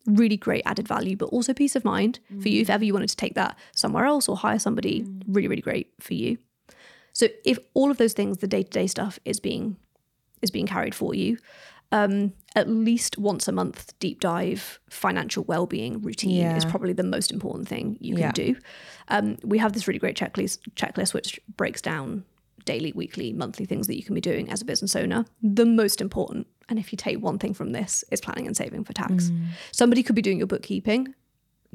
[0.07, 3.09] really great added value, but also peace of mind for you if ever you wanted
[3.09, 5.07] to take that somewhere else or hire somebody.
[5.29, 6.39] Really, really great for you.
[7.13, 9.77] So if all of those things, the day to day stuff, is being
[10.41, 11.39] is being carried for you,
[11.93, 17.03] um, at least once a month, deep dive financial well being routine is probably the
[17.05, 18.33] most important thing you can Yeah.
[18.33, 18.57] do.
[19.09, 22.25] Um, we have this really great checklist checklist which breaks down
[22.65, 25.25] daily, weekly, monthly things that you can be doing as a business owner.
[25.43, 28.85] The most important, and if you take one thing from this, is planning and saving
[28.85, 29.31] for tax.
[29.73, 31.15] Somebody could be doing your bookkeeping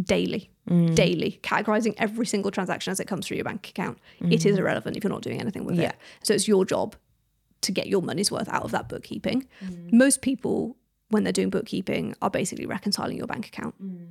[0.01, 0.51] daily,
[0.93, 3.97] daily, categorizing every single transaction as it comes through your bank account.
[4.21, 5.89] It is irrelevant if you're not doing anything with Yeah.
[5.89, 5.95] it.
[6.23, 6.95] So it's your job
[7.61, 9.47] to get your money's worth out of that bookkeeping.
[9.63, 9.93] Mm.
[9.93, 10.77] Most people,
[11.09, 13.75] when they're doing bookkeeping, are basically reconciling your bank account.
[13.83, 14.07] Mm.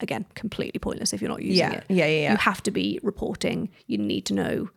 [0.00, 1.72] Again, completely pointless if you're not using Yeah.
[1.72, 1.84] it.
[1.88, 2.30] Yeah, yeah, yeah.
[2.32, 3.70] You have to be reporting.
[3.86, 4.70] You need to know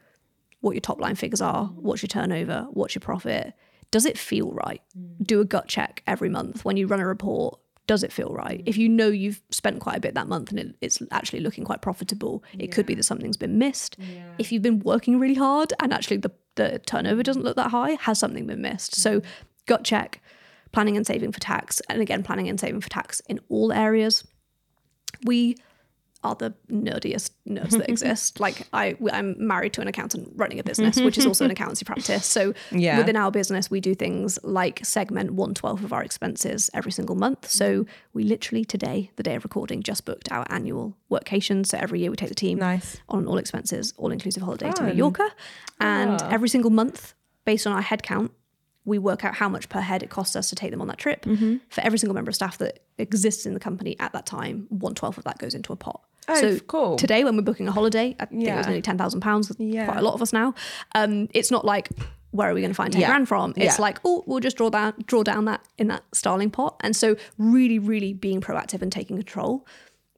[0.61, 1.73] what your top line figures are, mm.
[1.75, 3.53] what's your turnover, what's your profit.
[3.89, 4.81] Does it feel right?
[5.21, 7.59] Do a gut check every month when you run a report.
[7.87, 8.61] Does it feel right?
[8.65, 8.79] If mm.
[8.79, 11.81] you know you've spent quite a bit that month and it, it's actually looking quite
[11.81, 13.97] profitable, it could be that something's been missed.
[14.37, 17.91] If you've been working really hard and actually the, the turnover doesn't look that high,
[18.01, 18.95] has something been missed?
[18.95, 19.25] So, mm.
[19.65, 20.21] gut check,
[20.71, 21.81] planning and saving for tax.
[21.89, 24.25] And again, planning and saving for tax in all areas
[25.23, 25.57] we
[26.27, 28.39] are the nerdiest nerds that exist.
[28.39, 31.85] Like I, I'm married to an accountant running a business, which is also an accountancy
[31.85, 32.25] practice.
[32.25, 32.97] So Yeah.
[32.97, 37.15] within our business, we do things like segment one twelfth of our expenses every single
[37.15, 37.49] month.
[37.49, 41.65] So we literally today, the day of recording, just booked our annual workation.
[41.65, 42.97] So every year we take the team Nice.
[43.09, 44.85] on an all expenses, all inclusive holiday to Fun.
[44.87, 45.29] Mallorca,
[45.79, 46.29] and Ah.
[46.31, 47.13] every single month,
[47.45, 48.31] based on our head count,
[48.87, 50.97] we work out how much per head it costs us to take them on that
[50.97, 51.25] trip.
[51.25, 51.57] Mm-hmm.
[51.69, 54.95] For every single member of staff that exists in the company at that time, one
[54.95, 56.01] twelfth of that goes into a pot.
[56.29, 56.95] Oh, so cool.
[56.97, 59.51] today, when we're booking a holiday, I think it was nearly ten thousand pounds.
[59.59, 59.85] Yeah.
[59.85, 60.55] Quite a lot of us now.
[60.95, 61.89] Um, it's not like
[62.31, 63.07] where are we going to find ten Yeah.
[63.07, 63.51] grand from?
[63.55, 63.81] It's Yeah.
[63.81, 66.75] like oh, we'll just draw down draw down that in that starling pot.
[66.81, 69.65] And so, really, really being proactive and taking control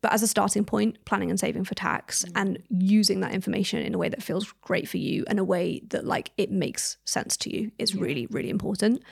[0.02, 3.94] But as a starting point, planning and saving for tax and using that information in
[3.94, 7.36] a way that feels great for you and a way that like it makes sense
[7.38, 9.04] to you is really, really important.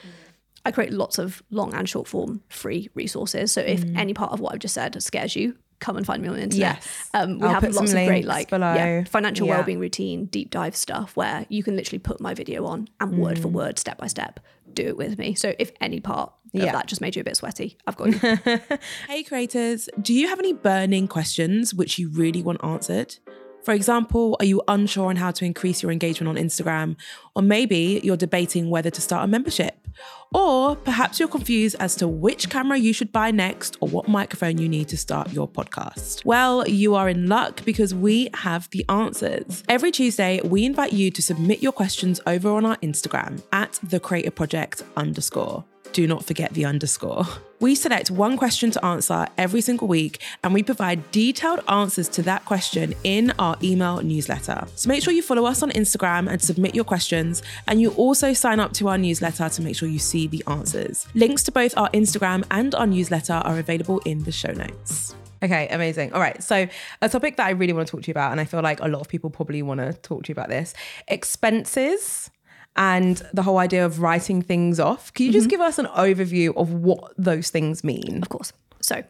[0.65, 3.51] I create lots of long and short form free resources.
[3.51, 6.27] So if any part of what I've just said scares you, come and find me
[6.29, 6.75] on the internet.
[6.77, 7.09] Yes.
[7.13, 9.55] Um, we I'll have lots of great like yeah, financial Yeah.
[9.57, 13.37] well-being routine, deep dive stuff where you can literally put my video on and word
[13.37, 13.41] Mm.
[13.43, 14.39] for word, step by step,
[14.77, 15.35] do it with me.
[15.35, 16.71] So if any part of Yeah.
[16.71, 18.59] that just made you a bit sweaty, I've got you.
[19.07, 23.15] Hey creators, do you have any burning questions which you really want answered?
[23.67, 26.95] For example, are you unsure on how to increase your engagement on Instagram?
[27.35, 29.89] Or maybe you're debating whether to start a membership?
[30.33, 34.57] Or perhaps you're confused as to which camera you should buy next or what microphone
[34.57, 36.23] you need to start your podcast.
[36.23, 39.63] Well, you are in luck because we have the answers.
[39.67, 43.99] Every Tuesday, we invite you to submit your questions over on our Instagram at the
[43.99, 47.25] Creator Project underscore do not forget the underscore.
[47.59, 52.21] We select one question to answer every single week and we provide detailed answers to
[52.23, 54.67] that question in our email newsletter.
[54.75, 57.41] So make sure you follow us on Instagram and submit your questions.
[57.67, 61.07] And you also sign up to our newsletter to make sure you see the answers.
[61.15, 65.15] Links to both our Instagram and our newsletter are available in the show notes.
[65.43, 66.13] Okay, amazing.
[66.13, 66.41] All right.
[66.41, 66.67] So,
[67.01, 68.79] a topic that I really want to talk to you about, and I feel like
[68.79, 70.73] a lot of people probably want to talk to you about this
[71.07, 72.31] expenses
[72.77, 75.13] and the whole idea of writing things off.
[75.13, 78.19] Can you just give us an overview of what those things mean?
[78.21, 78.53] Of course.
[78.81, 79.03] So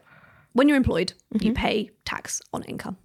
[0.54, 1.46] when you're employed, Mm-hmm.
[1.46, 2.96] you pay tax on income.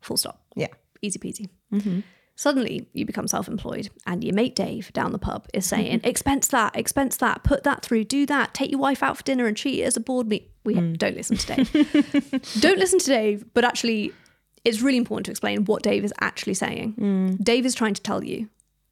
[0.00, 0.40] Full stop.
[0.54, 0.68] Yeah.
[1.02, 1.48] Easy peasy.
[1.72, 2.00] Mm-hmm.
[2.36, 6.08] Suddenly, you become self employed, and your mate Dave down the pub is saying, Mm-hmm.
[6.08, 9.46] expense that, expense that, put that through, do that, take your wife out for dinner
[9.46, 10.50] and treat it as a board meet.
[10.64, 10.96] We Mm.
[10.96, 11.70] don't listen to Dave.
[12.60, 14.12] don't listen to Dave, but actually,
[14.64, 16.94] it's really important to explain what Dave is actually saying.
[16.98, 17.44] Mm.
[17.44, 18.48] Dave is trying to tell you,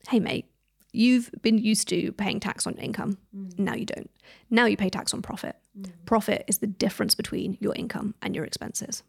[0.08, 0.46] hey, mate,
[0.92, 3.18] you've been used to paying tax on income.
[3.36, 3.58] Mm.
[3.58, 4.10] Now you don't.
[4.50, 5.56] Now you pay tax on profit.
[5.78, 5.90] Mm.
[6.06, 9.02] Profit is the difference between your income and your expenses.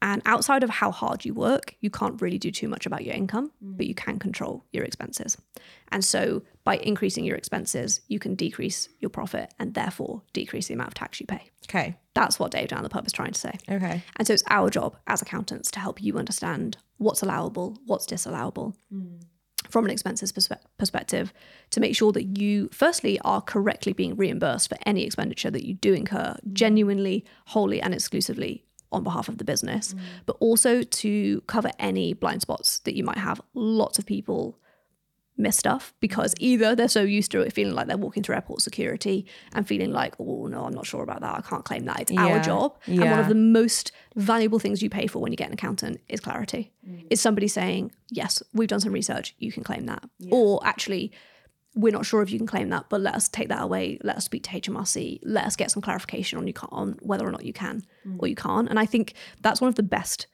[0.00, 3.14] And outside of how hard you work, you can't really do too much about your
[3.14, 3.76] income, mm.
[3.76, 5.36] but you can control your expenses.
[5.90, 10.74] And so by increasing your expenses, you can decrease your profit and therefore decrease the
[10.74, 11.50] amount of tax you pay.
[11.68, 11.96] Okay.
[12.14, 13.58] That's what Dave down the pub is trying to say.
[13.68, 14.02] Okay.
[14.16, 18.74] And so it's our job as accountants to help you understand what's allowable, what's disallowable
[19.68, 21.32] from an expenses perspe- perspective
[21.70, 25.74] to make sure that you, firstly, are correctly being reimbursed for any expenditure that you
[25.74, 30.00] do incur genuinely, wholly, and exclusively on behalf of the business, mm.
[30.26, 33.40] but also to cover any blind spots that you might have.
[33.54, 34.58] Lots of people
[35.38, 38.60] miss stuff because either they're so used to it feeling like they're walking through airport
[38.60, 41.34] security and feeling like, oh no, I'm not sure about that.
[41.36, 42.00] I can't claim that.
[42.00, 42.42] It's our Yeah.
[42.42, 42.76] job.
[42.86, 46.00] And one of the most valuable things you pay for when you get an accountant
[46.08, 46.72] is clarity.
[46.86, 47.06] Mm.
[47.10, 50.02] Is somebody saying, yes, we've done some research, you can claim that.
[50.30, 51.12] Or actually,
[51.74, 53.98] we're not sure if you can claim that, but let us take that away.
[54.02, 55.20] Let us speak to HMRC.
[55.22, 58.16] Let us get some clarification on you ca- on whether or not you can mm.
[58.18, 58.68] or you can't.
[58.68, 60.26] And I think that's one of the best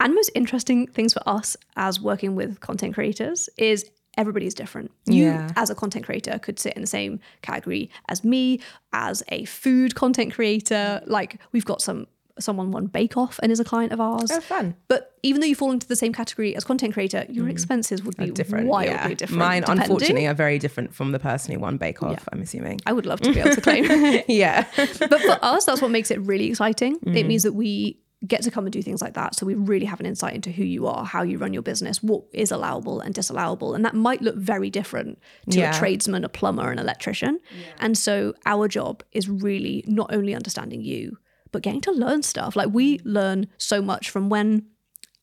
[0.00, 4.90] and most interesting things for us as working with content creators is everybody's different.
[5.06, 5.50] You Yeah.
[5.56, 8.60] as a content creator could sit in the same category as me
[8.92, 11.02] as a food content creator.
[11.06, 12.06] Like we've got some
[12.40, 14.30] someone won Bake Off and is a client of ours.
[14.32, 14.74] Oh, fun.
[14.88, 18.16] But even though you fall into the same category as content creator, your expenses would
[18.16, 18.66] be Different.
[18.66, 19.14] wildly yeah.
[19.14, 19.38] different.
[19.38, 19.82] Mine, depending.
[19.84, 22.80] unfortunately, are very different from the person who won Bake Off, I'm assuming.
[22.86, 23.84] I would love to be able to claim.
[24.28, 24.66] yeah.
[24.76, 26.98] but for us, that's what makes it really exciting.
[27.00, 27.16] Mm.
[27.16, 29.34] It means that we get to come and do things like that.
[29.34, 32.02] So we really have an insight into who you are, how you run your business,
[32.02, 33.74] what is allowable and disallowable.
[33.74, 35.18] And that might look very different
[35.50, 35.74] to Yeah.
[35.74, 37.40] a tradesman, a plumber, an electrician.
[37.78, 41.18] And so our job is really not only understanding you,
[41.52, 42.56] but getting to learn stuff.
[42.56, 44.66] Like we learn so much from when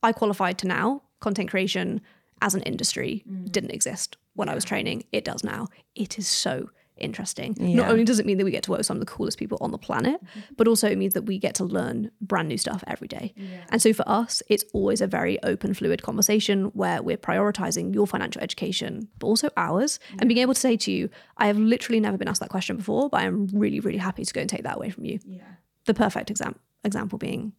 [0.04, 2.02] I qualified to now, content creation
[2.42, 3.52] as an industry mm.
[3.52, 5.04] didn't exist when I was training.
[5.12, 5.68] It does now.
[5.96, 6.70] It is so
[7.02, 7.56] interesting.
[7.60, 9.38] Not only does it mean that we get to work with some of the coolest
[9.38, 10.40] people on the planet, mm-hmm.
[10.58, 13.34] but also it means that we get to learn brand new stuff every day.
[13.70, 18.08] And so for us, it's always a very open, fluid conversation where we're prioritizing your
[18.08, 22.00] financial education, but also ours, and being able to say to you, I have literally
[22.00, 24.64] never been asked that question before, but I'm really, really happy to go and take
[24.64, 25.20] that away from you.
[25.86, 27.54] The perfect exam- example being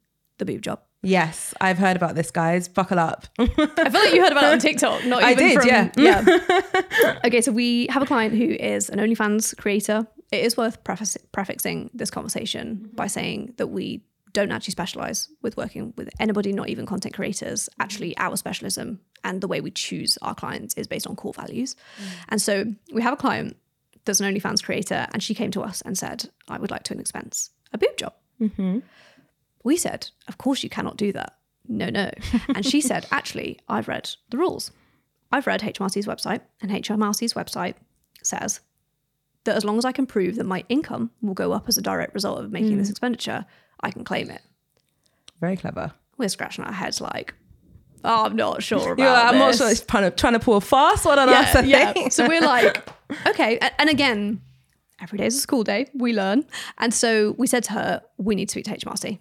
[0.44, 0.81] the boob job.
[1.02, 2.68] Yes, I've heard about this, guys.
[2.68, 3.26] Buckle up.
[3.38, 5.05] I feel like you heard about it on TikTok.
[5.05, 5.90] Not I even did, from, yeah.
[5.96, 7.18] yeah.
[7.24, 10.07] okay, so we have a client who is an OnlyFans creator.
[10.31, 15.57] It is worth preface, prefixing this conversation by saying that we don't actually specialize with
[15.57, 17.68] working with anybody, not even content creators.
[17.81, 21.74] Actually, our specialism and the way we choose our clients is based on core values.
[21.74, 22.07] Mm.
[22.28, 23.57] And so we have a client
[24.05, 26.98] that's an OnlyFans creator, and she came to us and said, I would like to
[26.98, 28.14] expense a boob job.
[28.40, 28.78] Mm-hmm.
[29.64, 31.35] We said, Of course you cannot do that.
[31.68, 32.11] No, no.
[32.48, 34.72] And she said, Actually, I've read the rules.
[35.31, 37.75] I've read HMRC's website, and HMRC's website
[38.22, 38.61] says
[39.44, 41.83] that as long as I can prove that my income will go up as a
[41.83, 42.92] direct result of making this mm.
[42.92, 43.44] expenditure,
[43.81, 44.42] I can claim it.
[45.40, 45.92] Very clever.
[46.18, 47.35] We're scratching our heads like,
[48.05, 50.57] oh, I'm not sure about like, I'm not sure it's trying to, trying to pull
[50.57, 51.55] a fast one on us.
[51.57, 52.12] I yeah, think.
[52.12, 52.87] So we're like,
[53.27, 53.59] okay.
[53.79, 54.40] And again,
[55.03, 55.91] every day is a school day.
[55.95, 56.45] We learn.
[56.79, 59.19] And so we said to her, we need to speak to HMRC.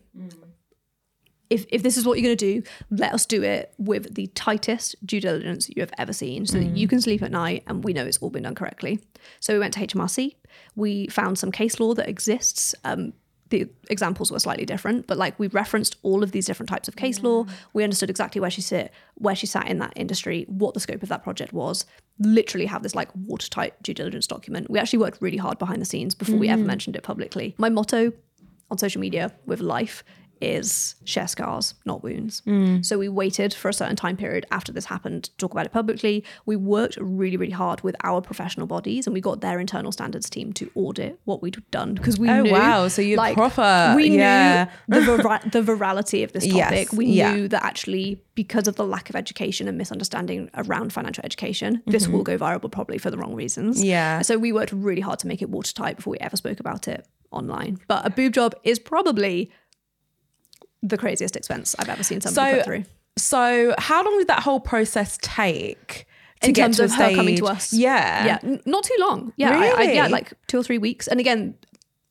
[1.50, 4.28] If, if this is what you're going to do, let us do it with the
[4.28, 7.84] tightest due diligence you have ever seen so that you can sleep at night and
[7.84, 9.02] we know it's all been done correctly.
[9.42, 10.36] So we went to HMRC.
[10.76, 12.74] We found some case law that exists.
[12.86, 13.12] Um,
[13.52, 16.96] the examples were slightly different, but like we referenced all of these different types of
[16.96, 17.46] case law.
[17.74, 21.04] We understood exactly where she sit, where she sat in that industry, what the scope
[21.04, 21.86] of that project was.
[22.20, 24.70] Literally have this like watertight due diligence document.
[24.70, 26.68] We actually worked really hard behind the scenes before we ever mm.
[26.68, 27.56] mentioned it publicly.
[27.58, 28.14] My motto
[28.72, 30.04] on social media with life
[30.42, 32.42] is share scars, not wounds.
[32.82, 35.72] So we waited for a certain time period after this happened to talk about it
[35.72, 36.24] publicly.
[36.46, 40.30] We worked really, really hard with our professional bodies and we got their internal standards
[40.30, 42.88] team to audit what we'd done because we Oh, knew wow.
[42.88, 44.70] So you're proper- We yeah.
[44.88, 46.88] knew the the virality of this topic.
[46.90, 47.34] Yes, We yeah.
[47.34, 52.08] knew that actually because of the lack of education and misunderstanding around financial education, this
[52.08, 53.78] will go viral probably for the wrong reasons.
[53.78, 53.86] Mm-hmm.
[53.88, 54.22] Yeah.
[54.22, 57.06] So we worked really hard to make it watertight before we ever spoke about it
[57.32, 57.80] online.
[57.88, 59.52] But a boob job is probably
[60.84, 62.84] the craziest expense I've ever seen somebody So, put through.
[63.18, 66.08] so how long did that whole process take
[66.42, 67.72] to In get terms to of her coming to us.
[67.72, 68.26] Yeah.
[68.26, 69.32] Yeah, n- not too long.
[69.38, 71.08] Yeah, I, I, yeah, like two or three weeks.
[71.08, 71.54] And again,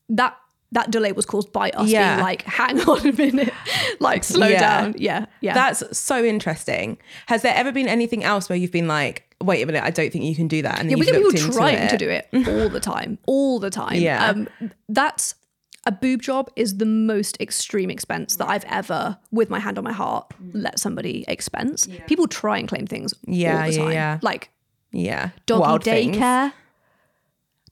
[0.08, 0.36] that
[0.72, 2.14] that delay was caused by us Yeah.
[2.14, 3.52] being like, hang on a minute,
[3.98, 4.60] like slow Yeah.
[4.60, 4.94] down.
[4.98, 5.54] Yeah, yeah.
[5.54, 6.98] That's so interesting.
[7.26, 10.12] Has there ever been anything else where you've been like, wait a minute, I don't
[10.12, 10.78] think you can do that?
[10.78, 11.90] And then yeah, we get people trying it.
[11.90, 13.94] to do it all the time, all the time.
[14.00, 14.24] Yeah.
[14.26, 14.48] Um,
[14.88, 15.34] that's
[15.86, 19.84] a boob job is the most extreme expense that I've ever, with my hand on
[19.84, 20.50] my heart, mm.
[20.52, 21.88] let somebody expense.
[22.06, 23.92] People try and claim things Yeah, all the yeah, time.
[23.92, 24.18] yeah.
[24.22, 24.50] Like
[24.92, 25.30] Yeah.
[25.46, 26.16] doggy Wild things.
[26.16, 26.52] daycare.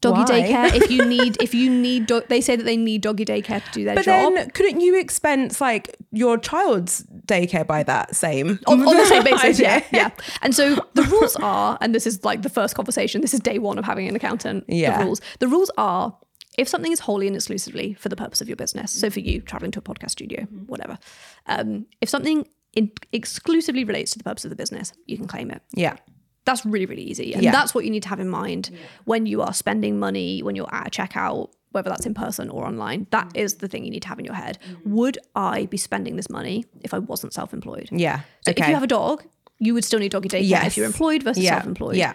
[0.01, 0.43] Doggy Why?
[0.43, 0.75] daycare.
[0.75, 3.71] If you need, if you need, do- they say that they need doggy daycare to
[3.73, 4.33] do their But job.
[4.33, 9.25] then couldn't you expense like your child's daycare by that same on, on the same
[9.31, 9.87] basis, yeah, idea?
[9.93, 10.11] yeah.
[10.41, 13.21] And so the rules are, and this is like the first conversation.
[13.23, 14.65] This is day one of having an accountant.
[14.69, 14.99] Yeah.
[15.01, 15.21] The rules.
[15.41, 16.17] The rules are,
[16.59, 19.41] if something is wholly and exclusively for the purpose of your business, so for you
[19.41, 20.67] traveling to a podcast studio, mm-hmm.
[20.67, 20.99] whatever.
[21.47, 25.51] Um, if something in, exclusively relates to the purpose of the business, you can claim
[25.51, 25.63] it.
[25.73, 25.97] Yeah.
[26.45, 27.33] That's really, really easy.
[27.33, 27.53] And Yeah.
[27.53, 28.71] that's what you need to have in mind
[29.05, 32.67] when you are spending money, when you're at a checkout, whether that's in person or
[32.67, 33.07] online.
[33.11, 33.37] That mm.
[33.37, 34.59] is the thing you need to have in your head.
[34.69, 34.93] Mm.
[34.93, 37.89] Would I be spending this money if I wasn't self employed?
[37.93, 38.21] Yeah.
[38.41, 38.63] So okay.
[38.63, 39.25] if you have a dog,
[39.59, 40.67] you would still need doggy daycare Yes.
[40.67, 41.57] if you're employed versus yeah.
[41.57, 41.97] self-employed.
[41.97, 42.15] Yeah.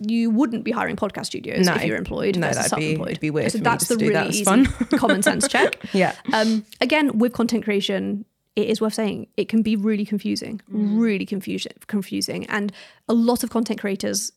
[0.00, 1.74] You wouldn't be hiring podcast studios No.
[1.74, 4.30] if you're employed No, that'd be- it'd be weird So that's the really that.
[4.30, 4.44] Easy
[4.96, 5.78] common sense check.
[5.92, 6.14] Yeah.
[6.32, 8.24] Um, again, with content creation,
[8.56, 11.00] it is worth saying it can be really confusing, Mm.
[11.00, 12.72] really confusing, confusing, and
[13.08, 14.32] a lot of content creators.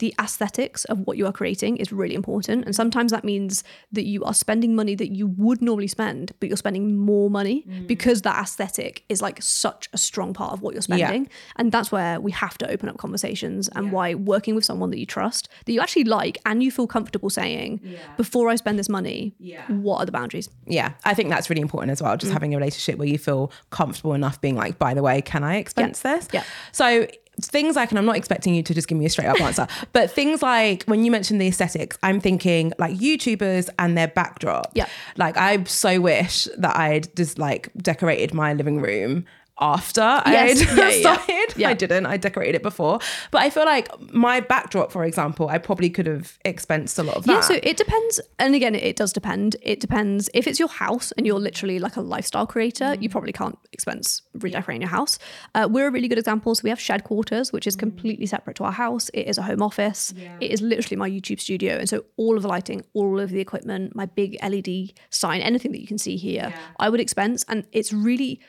[0.00, 2.64] The aesthetics of what you are creating is really important.
[2.66, 6.48] And sometimes that means that you are spending money that you would normally spend, but
[6.48, 7.86] you're spending more money Mm.
[7.86, 11.28] because that aesthetic is like such a strong part of what you're spending.
[11.56, 14.98] And that's where we have to open up conversations and why working with someone that
[14.98, 17.80] you trust, that you actually like, and you feel comfortable saying,
[18.16, 19.34] before I spend this money,
[19.68, 20.48] what are the boundaries?
[20.66, 22.14] Yeah, I think that's really important as well.
[22.16, 22.20] Mm.
[22.20, 25.42] Just having a relationship where you feel comfortable enough being like, by the way, can
[25.44, 26.28] I expense this?
[26.32, 26.44] Yeah.
[26.72, 27.06] So
[27.40, 29.66] things like, and I'm not expecting you to just give me a straight up answer,
[29.92, 34.70] but things like when you mentioned the aesthetics, I'm thinking like YouTubers and their backdrop.
[34.74, 34.88] Yeah.
[35.16, 39.24] Like I so wish that I'd just like decorated my living room
[39.60, 40.60] after I Yes.
[40.60, 41.00] had Yeah, yeah, yeah.
[41.00, 41.54] started.
[41.56, 41.68] Yeah.
[41.68, 42.06] I didn't.
[42.06, 42.98] I decorated it before.
[43.30, 47.16] But I feel like my backdrop, for example, I probably could have expensed a lot
[47.16, 47.32] of that.
[47.32, 48.20] Yeah, so it depends.
[48.38, 49.56] And again, it does depend.
[49.62, 50.30] It depends.
[50.34, 54.22] If it's your house and you're literally like a lifestyle creator, you probably can't expense
[54.34, 55.18] redecorating your house.
[55.54, 56.54] Uh, we're a really good example.
[56.54, 59.10] So we have shed quarters, which is completely separate to our house.
[59.14, 60.14] It is a home office.
[60.40, 61.76] It is literally my YouTube studio.
[61.76, 65.72] And so all of the lighting, all of the equipment, my big LED sign, anything
[65.72, 67.44] that you can see here, I would expense.
[67.48, 68.40] And it's really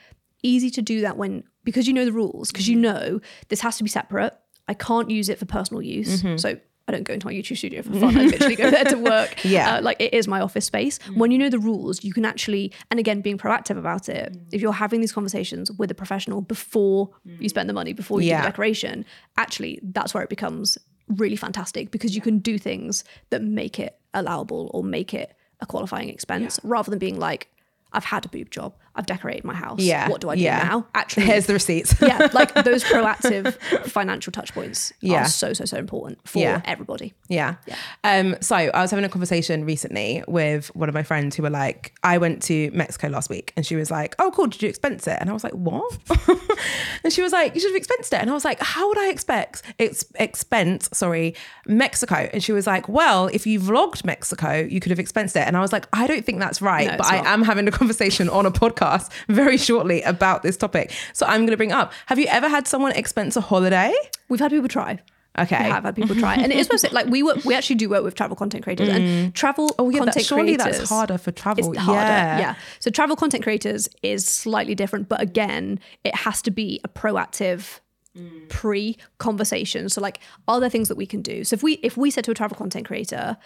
[0.43, 2.81] easy to do that when because you know the rules because you mm-hmm.
[2.83, 4.37] know this has to be separate.
[4.67, 6.37] I can't use it for personal use mm-hmm.
[6.37, 8.17] so i don't go into my youtube studio for fun.
[8.17, 9.43] I literally go there to work.
[9.43, 9.75] Yeah.
[9.75, 10.97] Uh, like it is my office space.
[10.99, 11.19] Mm-hmm.
[11.19, 14.45] When you know the rules you can actually and again being proactive about it mm.
[14.51, 17.49] if you're having these conversations with a professional before you mm.
[17.49, 19.05] spend the money before you do the decoration
[19.37, 20.77] actually that's where it becomes
[21.07, 25.65] really fantastic because you can do things that make it allowable or make it a
[25.65, 27.49] qualifying expense rather than being like
[27.93, 28.75] I've had a boob job.
[28.95, 29.79] I've decorated my house.
[29.79, 30.09] yeah.
[30.09, 30.63] What do I do yeah.
[30.63, 30.85] now?
[30.95, 31.95] Actually, here's the receipts.
[32.01, 33.53] yeah, like those proactive
[33.89, 35.23] financial touch points Yeah.
[35.23, 36.61] are so so so important for Yeah.
[36.65, 37.13] everybody.
[37.29, 37.55] Yeah.
[38.03, 41.49] Um, so I was having a conversation recently with one of my friends who were
[41.49, 44.67] like, I went to Mexico last week and she was like, Oh, cool, did you
[44.69, 45.17] expense it?
[45.21, 45.97] And I was like, What?
[47.03, 48.21] and she was like, You should have expensed it.
[48.21, 52.29] And I was like, How would I expect ex- expense, sorry, Mexico?
[52.33, 55.47] And she was like, Well, if you vlogged Mexico, you could have expensed it.
[55.47, 56.87] And I was like, I don't think that's right.
[56.91, 60.57] No, but I am having a conversation on a podcast podcast very shortly about this
[60.57, 60.91] topic.
[61.13, 61.93] So I'm going to bring up.
[62.07, 63.93] Have you ever had someone expense a holiday?
[64.29, 64.99] We've had people try.
[65.39, 65.63] Okay.
[65.63, 67.45] We have had people try, and it is mostly like we work.
[67.45, 69.33] We actually do work with travel content creators and mm.
[69.33, 70.79] travel Oh yeah, that, content surely creators.
[70.79, 71.69] that's harder for travel.
[71.69, 72.39] It's harder, yeah.
[72.39, 72.55] yeah.
[72.79, 77.79] So travel content creators is slightly different, but again, it has to be a proactive
[78.17, 78.49] mm.
[78.49, 79.87] pre-conversation.
[79.87, 81.45] So like, are there things that we can do?
[81.45, 83.37] So if we if we said to a travel content creator,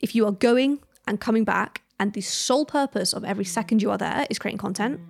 [0.00, 3.90] if you are going and coming back, and the sole purpose of every second you
[3.90, 5.00] are there is creating content,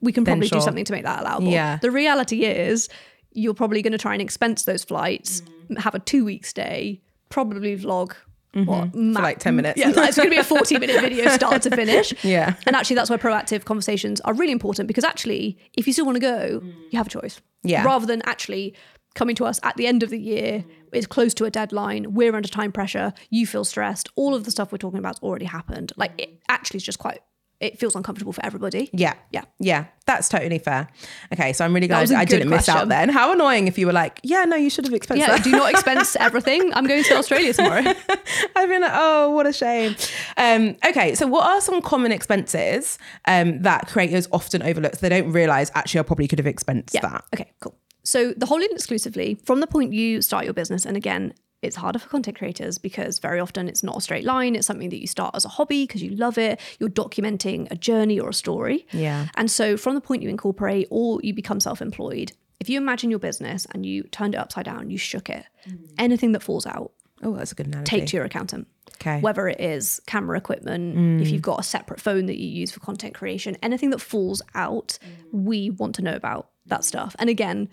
[0.00, 0.58] we can probably sure.
[0.58, 1.48] do something to make that allowable.
[1.48, 1.78] Yeah.
[1.80, 2.88] The reality is,
[3.32, 5.76] you're probably going to try and expense those flights, mm-hmm.
[5.76, 8.14] have a two week stay, probably vlog.
[8.54, 8.70] Mm-hmm.
[8.70, 9.78] What, For like 10 minutes.
[9.78, 12.14] yeah, like, it's going to be a 40 minute video start to finish.
[12.24, 12.54] Yeah.
[12.66, 16.16] And actually, that's why proactive conversations are really important because actually, if you still want
[16.16, 16.74] to go, mm.
[16.90, 17.40] you have a choice.
[17.62, 17.84] Yeah.
[17.84, 18.74] Rather than actually
[19.16, 22.34] coming to us at the end of the year, it's close to a deadline, we're
[22.36, 25.46] under time pressure, you feel stressed, all of the stuff we're talking about has already
[25.46, 25.92] happened.
[25.96, 27.18] Like, it actually is just quite,
[27.58, 28.90] it feels uncomfortable for everybody.
[28.92, 29.14] Yeah.
[29.32, 29.44] Yeah.
[29.58, 29.86] Yeah.
[30.06, 30.88] That's totally fair.
[31.32, 31.54] Okay.
[31.54, 33.08] So I'm really glad I didn't miss out then.
[33.08, 35.42] How annoying if you were like, yeah, no, you should have expensed Yeah, that.
[35.42, 36.72] do not expense everything.
[36.74, 37.80] I'm going to Australia tomorrow.
[38.56, 39.96] I've been like, oh, what a shame.
[40.36, 44.94] Um, okay, so what are some common expenses um, that creators often overlook?
[44.96, 47.24] So they don't realize actually I probably could have expensed that.
[47.34, 47.74] Okay, cool.
[48.06, 51.74] So the whole and exclusively, from the point you start your business, and again, it's
[51.74, 54.54] harder for content creators because very often it's not a straight line.
[54.54, 56.60] It's something that you start as a hobby because you love it.
[56.78, 58.86] You're documenting a journey or a story.
[58.92, 59.26] Yeah.
[59.34, 63.18] And so from the point you incorporate or you become self-employed, if you imagine your
[63.18, 65.78] business and you turned it upside down, you shook it, mm.
[65.98, 66.92] anything that falls out,
[67.22, 67.90] Oh, that's a good analogy.
[67.90, 68.68] take to your accountant.
[69.00, 69.20] Okay.
[69.20, 71.44] Whether it is camera equipment, if you've mm.
[71.44, 75.42] got a separate phone that you use for content creation, anything that falls out, mm.
[75.44, 77.16] we want to know about that stuff.
[77.18, 77.68] And again,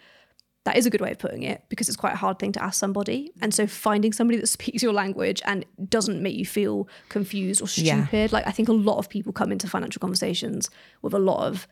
[0.65, 2.63] that is a good way of putting it because it's quite a hard thing to
[2.63, 3.31] ask somebody.
[3.41, 7.67] And so finding somebody that speaks your language and doesn't make you feel confused or
[7.75, 8.03] Yeah.
[8.05, 8.31] stupid.
[8.31, 10.69] Like I think a lot of people come into financial conversations
[11.01, 11.67] with a lot of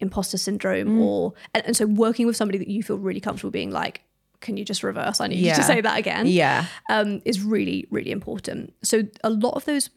[0.00, 1.00] imposter syndrome Mm.
[1.02, 4.00] or and, and so working with somebody that you feel really comfortable being like,
[4.40, 5.20] can you just reverse?
[5.20, 6.64] I need you to say that again Yeah.
[6.88, 8.72] um, is really, really important.
[8.82, 9.90] So a lot of those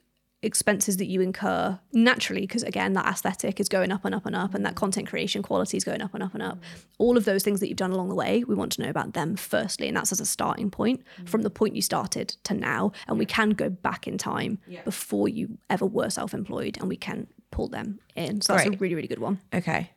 [0.44, 4.36] expenses that you incur naturally, because again, that aesthetic is going up and up and
[4.36, 6.60] up, and that content creation quality is going up and up and up.
[6.98, 9.14] All of those things that you've done along the way, we want to know about
[9.14, 11.28] them firstly, and that's as a starting point mm.
[11.28, 12.92] from the point you started to now.
[13.08, 17.28] And we can go back in time before you ever were self-employed, and we can
[17.52, 18.42] pull them in.
[18.42, 19.40] So that's a really, really good one.
[19.54, 19.92] Okay.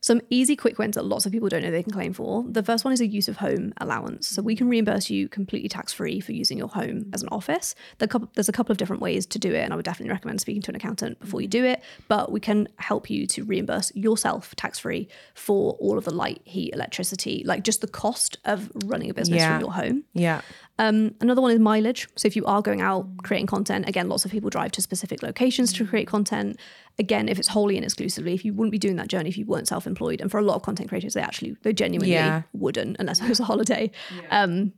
[0.00, 2.44] Some easy quick wins that lots of people don't know they can claim for.
[2.48, 4.28] The first one is a use of home allowance.
[4.28, 7.74] So we can reimburse you completely tax free for using your home as an office.
[7.98, 10.62] There's a couple of different ways to do it, and I would definitely recommend speaking
[10.62, 11.82] to an accountant before you do it.
[12.06, 16.42] But we can help you to reimburse yourself tax free for all of the light,
[16.44, 19.54] heat, electricity, like just the cost of running a business Yeah.
[19.58, 20.04] from your home.
[20.14, 20.42] Yeah.
[20.78, 22.08] Um, another one is mileage.
[22.16, 25.22] So if you are going out creating content, again, lots of people drive to specific
[25.22, 26.58] locations to create content.
[27.00, 29.44] Again, if it's wholly and exclusively, if you wouldn't be doing that journey if you
[29.46, 32.42] weren't self-employed, and for a lot of content creators, they actually they genuinely Yeah.
[32.52, 33.90] wouldn't unless it was a holiday.
[34.30, 34.72] Um,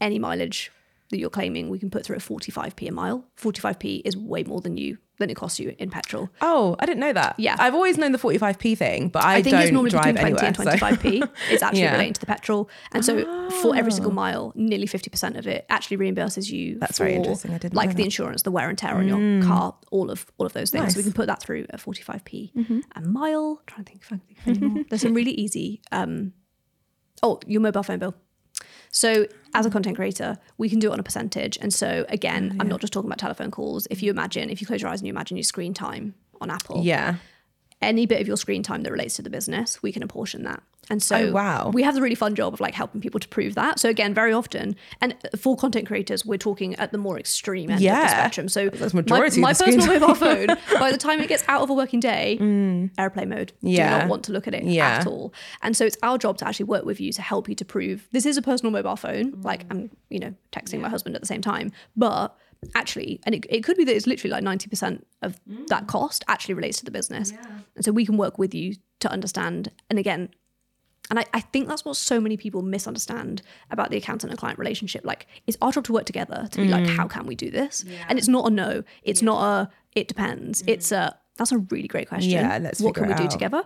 [0.00, 0.70] any mileage
[1.10, 3.26] that you're claiming, we can put through at 45p a mile.
[3.36, 6.28] 45p is way more than you than it costs you in petrol.
[6.42, 7.34] Oh, I didn't know that.
[7.38, 7.56] Yeah.
[7.58, 10.36] I've always known the 45p thing, but I, I think don't it's normally drive between
[10.36, 10.72] 20 anywhere.
[10.74, 11.30] and 25p.
[11.50, 11.88] It's actually Yeah.
[11.90, 11.92] Oh.
[11.92, 12.68] relating to the petrol.
[12.92, 17.04] And so for every single mile, nearly 50% of it actually reimburses you That's for
[17.04, 17.54] very interesting.
[17.54, 18.02] I didn't like the that.
[18.02, 18.04] Mm.
[18.06, 20.92] insurance, the wear and tear on your car, all of all of those things.
[20.92, 22.80] So we can put that through at 45p Mm-hmm.
[22.96, 23.62] a mile.
[23.66, 24.84] trying to think if I can think of any more.
[24.90, 26.32] There's some really easy um
[27.22, 28.14] oh, your mobile phone bill.
[28.92, 31.58] So as a content creator, we can do it on a percentage.
[31.60, 33.88] And so again, Oh, I'm not just talking about telephone calls.
[33.90, 36.50] If you imagine, if you close your eyes and you imagine your screen time on
[36.50, 37.16] Apple, Yeah.
[37.80, 40.62] any bit of your screen time that relates to the business, we can apportion that.
[40.90, 41.70] And so Oh, wow.
[41.72, 43.78] we have the really fun job of like helping people to prove that.
[43.78, 47.76] So again, very often, and for content creators, we're talking at the more extreme end
[47.78, 48.02] of Yeah.
[48.02, 48.48] the spectrum.
[48.48, 50.46] So That's majority my, my personal mobile phone,
[50.80, 52.90] by the time it gets out of a working day, mm.
[52.98, 53.52] airplane mode.
[53.62, 53.98] Do Yeah.
[53.98, 54.98] not want to look at it Yeah.
[54.98, 55.32] at all.
[55.62, 58.08] And so it's our job to actually work with you to help you to prove
[58.10, 59.40] this is a personal mobile phone.
[59.42, 62.36] Like I'm, you know, texting my husband at the same time, but
[62.74, 65.86] actually, and it, it could be that it's literally like 90% of that mm.
[65.86, 67.32] cost actually relates to the business.
[67.76, 69.70] And so we can work with you to understand.
[69.88, 70.28] And again,
[71.10, 74.58] and I, I think that's what so many people misunderstand about the accountant and client
[74.58, 75.04] relationship.
[75.04, 76.96] Like, it's our job to work together to be like, Mm.
[76.96, 77.84] how can we do this?
[78.08, 78.82] And it's not a no.
[79.02, 80.62] It's not a it depends.
[80.66, 82.30] It's a that's a really great question.
[82.30, 82.34] Mm.
[82.50, 83.30] Yeah, let's what figure can we it do out.
[83.30, 83.32] Mm.
[83.32, 83.64] together?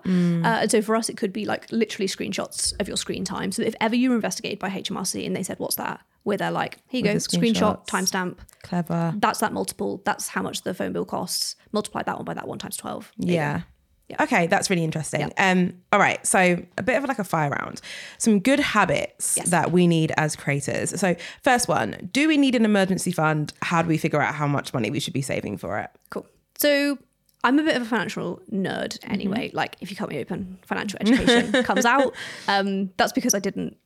[0.49, 3.51] Uh, and so for us, it could be like literally screenshots of your screen time.
[3.53, 6.51] So if ever you were investigated by HMRC and they said, "What's that?" Where they're
[6.51, 9.14] like, "Here you With the screenshot, timestamp." Clever.
[9.18, 10.01] That's that multiple.
[10.05, 11.55] That's how much the phone bill costs.
[11.72, 13.12] Multiply that one by that one times twelve.
[13.18, 13.34] There go.
[13.34, 13.61] Yeah.
[14.09, 14.22] Yeah.
[14.22, 15.32] Okay, that's really interesting.
[15.36, 17.80] Um, all right, so a bit of like a fire round.
[18.18, 19.50] Some good habits Yes.
[19.50, 20.98] that we need as creators.
[21.00, 23.52] So, first one, do we need an emergency fund?
[23.62, 25.90] How do we figure out how much money we should be saving for it?
[26.11, 26.26] Cool.
[26.59, 26.98] So
[27.42, 29.50] I'm a bit of a financial nerd anyway.
[29.52, 32.14] Like if you cut me open, financial education comes out.
[32.48, 33.76] Um, that's because I didn't.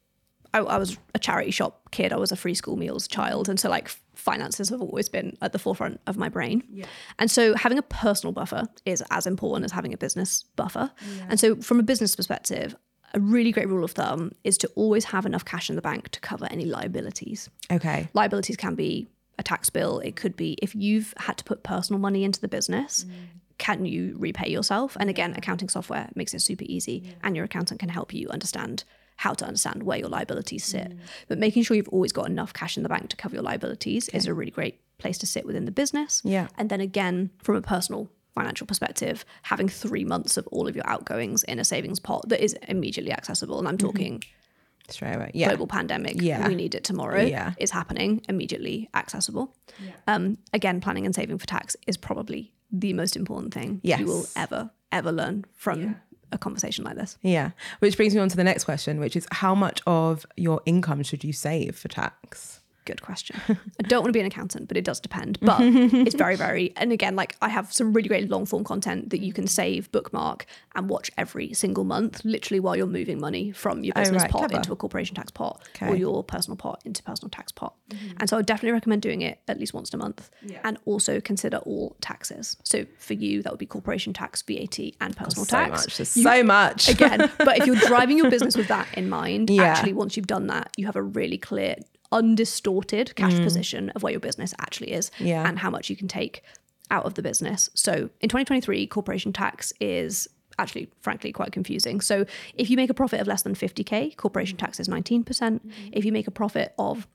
[0.52, 2.12] I, I was a charity shop kid.
[2.12, 5.52] I was a free school meals child, and so like finances have always been at
[5.52, 6.62] the forefront of my brain.
[6.70, 6.86] Yeah.
[7.18, 10.90] And so having a personal buffer is as important as having a business buffer.
[11.00, 11.26] Yeah.
[11.30, 12.76] And so from a business perspective,
[13.14, 16.10] a really great rule of thumb is to always have enough cash in the bank
[16.10, 17.48] to cover any liabilities.
[17.70, 18.08] Okay.
[18.12, 20.00] Liabilities can be a tax bill.
[20.00, 23.12] It could be if you've had to put personal money into the business, mm.
[23.58, 24.96] can you repay yourself?
[25.00, 27.12] And again, accounting software makes it super easy, yeah.
[27.22, 28.84] and your accountant can help you understand
[29.20, 30.88] how to understand where your liabilities sit.
[30.92, 30.98] Mm.
[31.28, 34.08] But making sure you've always got enough cash in the bank to cover your liabilities
[34.08, 34.16] okay.
[34.16, 36.22] is a really great place to sit within the business.
[36.24, 36.48] Yeah.
[36.56, 40.88] And then again, from a personal financial perspective, having three months of all of your
[40.88, 43.58] outgoings in a savings pot that is immediately accessible.
[43.58, 43.88] And I'm mm-hmm.
[43.88, 44.90] talking mm-hmm.
[44.90, 45.32] straight away.
[45.34, 45.48] Yeah.
[45.48, 46.22] Global pandemic.
[46.22, 46.48] Yeah.
[46.48, 47.20] We need it tomorrow.
[47.20, 47.52] Yeah.
[47.58, 49.54] Is happening immediately accessible.
[49.84, 49.92] Yeah.
[50.06, 54.00] Um, again, planning and saving for tax is probably the most important thing yes.
[54.00, 55.94] you will ever, ever learn from yeah.
[56.32, 57.18] A conversation like this.
[57.22, 57.50] Yeah.
[57.80, 61.02] Which brings me on to the next question, which is how much of your income
[61.02, 62.59] should you save for tax?
[62.90, 63.40] Good question.
[63.48, 65.38] I don't want to be an accountant, but it does depend.
[65.40, 69.10] But it's very, very, and again, like I have some really great long form content
[69.10, 73.52] that you can save, bookmark, and watch every single month, literally while you're moving money
[73.52, 74.30] from your oh, business oh, right.
[74.32, 74.56] pot Clever.
[74.56, 75.88] into a corporation tax pot okay.
[75.88, 77.74] or your personal pot into personal tax pot.
[77.90, 78.16] Mm-hmm.
[78.18, 80.60] And so I definitely recommend doing it at least once a month yeah.
[80.64, 82.56] and also consider all taxes.
[82.64, 85.70] So for you, that would be corporation tax, VAT, and personal so tax.
[85.70, 85.96] Much.
[85.96, 86.88] There's you, so much.
[86.88, 89.62] again, but if you're driving your business with that in mind, yeah.
[89.62, 91.76] actually, once you've done that, you have a really clear
[92.12, 93.44] undistorted cash mm.
[93.44, 95.48] position of where your business actually is yeah.
[95.48, 96.42] and how much you can take
[96.90, 97.70] out of the business.
[97.74, 102.00] So in 2023, corporation tax is actually frankly quite confusing.
[102.00, 105.24] So if you make a profit of less than 50k, corporation tax is 19%.
[105.24, 105.70] Mm-hmm.
[105.92, 107.06] If you make a profit of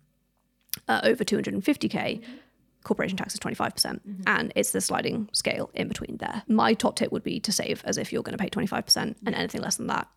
[0.87, 2.33] uh, over 250k, mm-hmm.
[2.83, 3.73] corporation tax is 25%.
[3.73, 6.43] percent mm hmm And it's the sliding scale in between there.
[6.47, 9.35] My top tip would be to save as if you're going to pay 25%, and
[9.35, 10.07] anything less than that,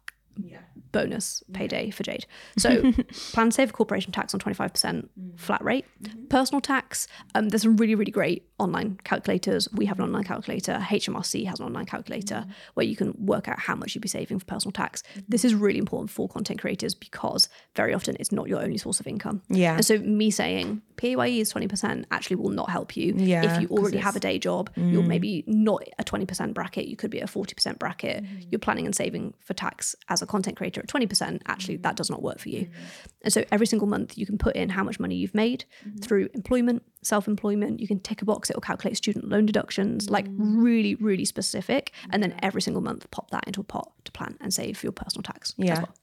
[0.43, 0.59] yeah.
[0.93, 2.27] bonus payday for Jade.
[2.57, 2.93] So
[3.33, 5.39] plan to save corporation tax on 25% mm.
[5.39, 5.85] flat rate.
[6.03, 6.27] Mm-hmm.
[6.27, 9.69] Personal tax, um, there's some really, really great online calculators.
[9.73, 10.79] We have an online calculator.
[10.81, 12.51] HMRC has an online calculator mm-hmm.
[12.75, 15.03] where you can work out how much you'd be saving for personal tax.
[15.03, 15.21] Mm-hmm.
[15.29, 19.01] This is really important for content creators because very often it's not your only source
[19.01, 19.43] of income.
[19.49, 19.75] Yeah.
[19.75, 23.15] And so me saying PAYE is 20% actually will not help you.
[23.17, 24.93] Yeah, if you already have a day job, mm.
[24.93, 28.25] you're maybe not a 20% bracket, you could be a 40% bracket.
[28.25, 28.47] Mm.
[28.51, 32.11] You're planning and saving for tax as a content creator at 20%, actually that does
[32.11, 32.63] not work for you.
[32.63, 32.83] Mm-hmm.
[33.25, 35.99] And so every single month you can put in how much money you've made mm-hmm.
[35.99, 40.61] through employment, self-employment, you can tick a box, it'll calculate student loan deductions, like mm-hmm.
[40.63, 41.93] really, really specific.
[42.11, 44.87] And then every single month pop that into a pot to plan and save for
[44.87, 45.55] your personal tax.
[45.57, 45.79] Yeah.
[45.79, 45.95] Well.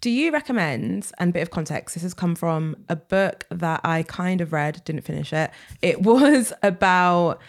[0.00, 4.02] Do you recommend, and bit of context, this has come from a book that I
[4.02, 5.50] kind of read, didn't finish it.
[5.82, 7.40] It was about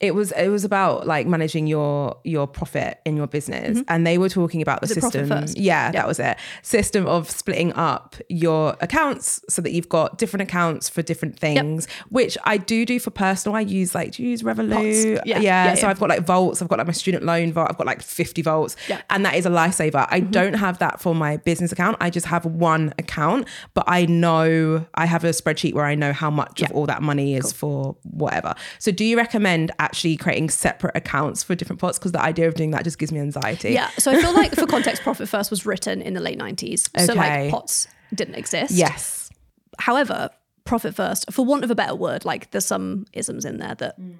[0.00, 3.78] it was it was about like managing your your profit in your business.
[3.78, 3.82] Mm-hmm.
[3.88, 6.36] and they were talking about the system yeah, that was it.
[6.62, 11.86] System of splitting up your accounts so that you've got different accounts for different things
[11.86, 12.06] yep.
[12.10, 13.56] which i do do for personal.
[13.56, 15.20] I use like do you use revolut?
[15.24, 15.38] Yeah.
[15.38, 15.40] Yeah.
[15.40, 15.74] yeah.
[15.74, 16.60] so i've got like vaults.
[16.60, 17.68] I've got like my student loan vault.
[17.70, 18.76] I've got like 50 vaults.
[19.10, 20.06] And that is a lifesaver.
[20.10, 20.30] I mm-hmm.
[20.30, 21.96] don't have that for my business account.
[22.00, 26.12] I just have one account but i know i have a spreadsheet where i know
[26.12, 27.52] how much of all that money is cool.
[27.52, 28.54] for whatever.
[28.78, 32.54] So do you recommend actually creating separate accounts for different pots because the idea of
[32.54, 33.72] doing that just gives me anxiety.
[33.72, 33.88] Yeah.
[33.98, 36.88] So I feel like for context, Profit First was written in the late 90s.
[36.94, 37.06] Okay.
[37.06, 38.72] So like pots didn't exist.
[38.72, 39.30] Yes.
[39.78, 40.30] However,
[40.64, 44.00] Profit First, for want of a better word, like there's some isms in there that
[44.00, 44.16] mm.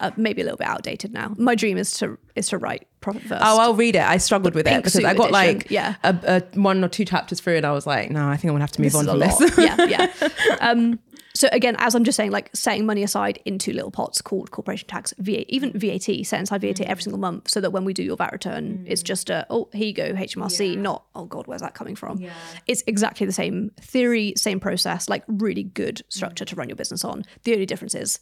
[0.00, 1.34] are maybe a little bit outdated now.
[1.36, 3.42] My dream is to is to write Profit First.
[3.44, 4.02] Oh, I'll read it.
[4.02, 5.32] I struggled the with it because I got edition.
[5.32, 5.96] like yeah.
[6.04, 8.54] A, a, one or two chapters through and I was like, no, I think I'm
[8.54, 9.58] gonna have to move this on from this.
[9.58, 10.28] yeah, yeah.
[10.60, 11.00] Um,
[11.34, 14.88] so again, as I'm just saying, like setting money aside into little pots called corporation
[14.88, 16.86] tax, VAT, even VAT, set aside VAT mm.
[16.86, 18.84] every single month, so that when we do your VAT return, mm.
[18.86, 20.80] it's just a oh here you go HMRC, yeah.
[20.80, 22.18] not oh god where's that coming from?
[22.18, 22.32] Yeah.
[22.66, 26.48] It's exactly the same theory, same process, like really good structure mm.
[26.48, 27.24] to run your business on.
[27.44, 28.18] The only difference is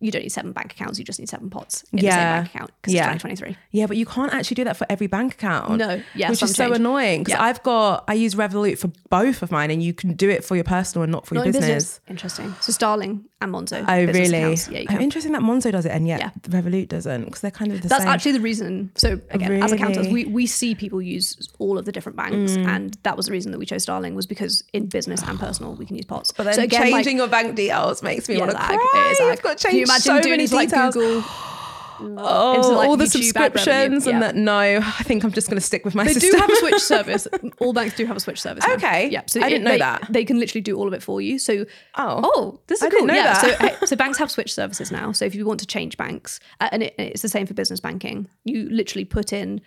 [0.00, 0.98] you don't need seven bank accounts.
[0.98, 2.02] You just need seven pots in yeah.
[2.02, 3.12] the same bank account because yeah.
[3.12, 3.56] it's 2023.
[3.70, 5.78] Yeah, but you can't actually do that for every bank account.
[5.78, 7.44] No, yeah, which is so annoying because yeah.
[7.44, 10.54] I've got I use Revolut for both of mine, and you can do it for
[10.54, 11.68] your personal and not for not your business.
[11.68, 12.00] business.
[12.08, 12.54] Interesting.
[12.60, 13.84] So Starling and Monzo.
[13.86, 14.38] Oh, really?
[14.38, 14.68] Accounts.
[14.68, 16.30] Yeah, oh, interesting that Monzo does it and yet yeah.
[16.48, 17.88] Revolut doesn't because they're kind of the same.
[17.88, 18.12] That's same.
[18.12, 18.90] actually the reason.
[18.96, 19.62] So again, really?
[19.62, 22.66] as accountants, we we see people use all of the different banks, mm.
[22.66, 25.74] and that was the reason that we chose Starling was because in business and personal
[25.74, 26.32] we can use pots.
[26.32, 28.74] But then so again, changing like, your bank details makes me want to cry.
[28.74, 31.24] It is, like, I've got to change so many like Google.
[31.98, 34.36] Oh, like, all the YouTube subscriptions and that.
[34.36, 36.32] No, I think I'm just going to stick with my They system.
[36.32, 37.26] do have a switch service.
[37.58, 38.64] All banks do have a switch service.
[38.66, 38.74] now.
[38.74, 39.08] Okay.
[39.08, 39.22] Yeah.
[39.26, 40.06] So I didn't know they, that.
[40.10, 41.38] They can literally do all of it for you.
[41.38, 41.64] So
[41.96, 42.20] Oh.
[42.22, 43.06] oh, this is I cool.
[43.06, 43.56] didn't know yeah.
[43.56, 43.78] that.
[43.80, 45.12] So so banks have switch services now.
[45.12, 47.80] So if you want to change banks, uh, and it, it's the same for business
[47.80, 49.62] banking, you literally put in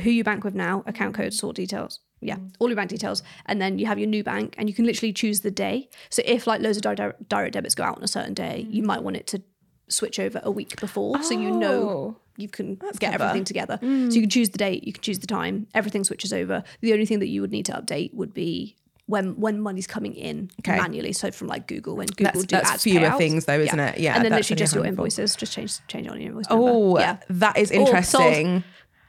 [0.00, 2.00] who you bank with now, account code, sort details.
[2.20, 4.84] Yeah, all your bank details, and then you have your new bank, and you can
[4.84, 5.88] literally choose the day.
[6.10, 8.82] So if like loads of di- direct debits go out on a certain day, you
[8.82, 9.42] might want it to
[9.88, 12.16] switch over a week before, so you know Oh.
[12.36, 13.24] you can get clever.
[13.24, 13.78] everything together.
[13.80, 14.12] So mm.
[14.14, 16.62] you can choose the date, you can choose the time, everything switches over.
[16.80, 18.76] The only thing that you would need to update would be
[19.06, 20.76] when when money's coming in Okay.
[20.76, 21.12] manually.
[21.14, 23.18] So from like Google, when Google That's- do that's ads fewer payouts.
[23.18, 23.98] things though, isn't it?
[23.98, 26.44] Yeah, and then literally just your invoices, just change change on your invoice.
[26.50, 27.00] Oh, number.
[27.00, 28.64] yeah, that is Oh, interesting.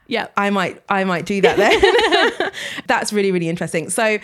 [0.06, 0.28] yeah.
[0.38, 2.50] I might I might do that then.
[2.86, 3.90] That's really really interesting.
[3.90, 4.18] So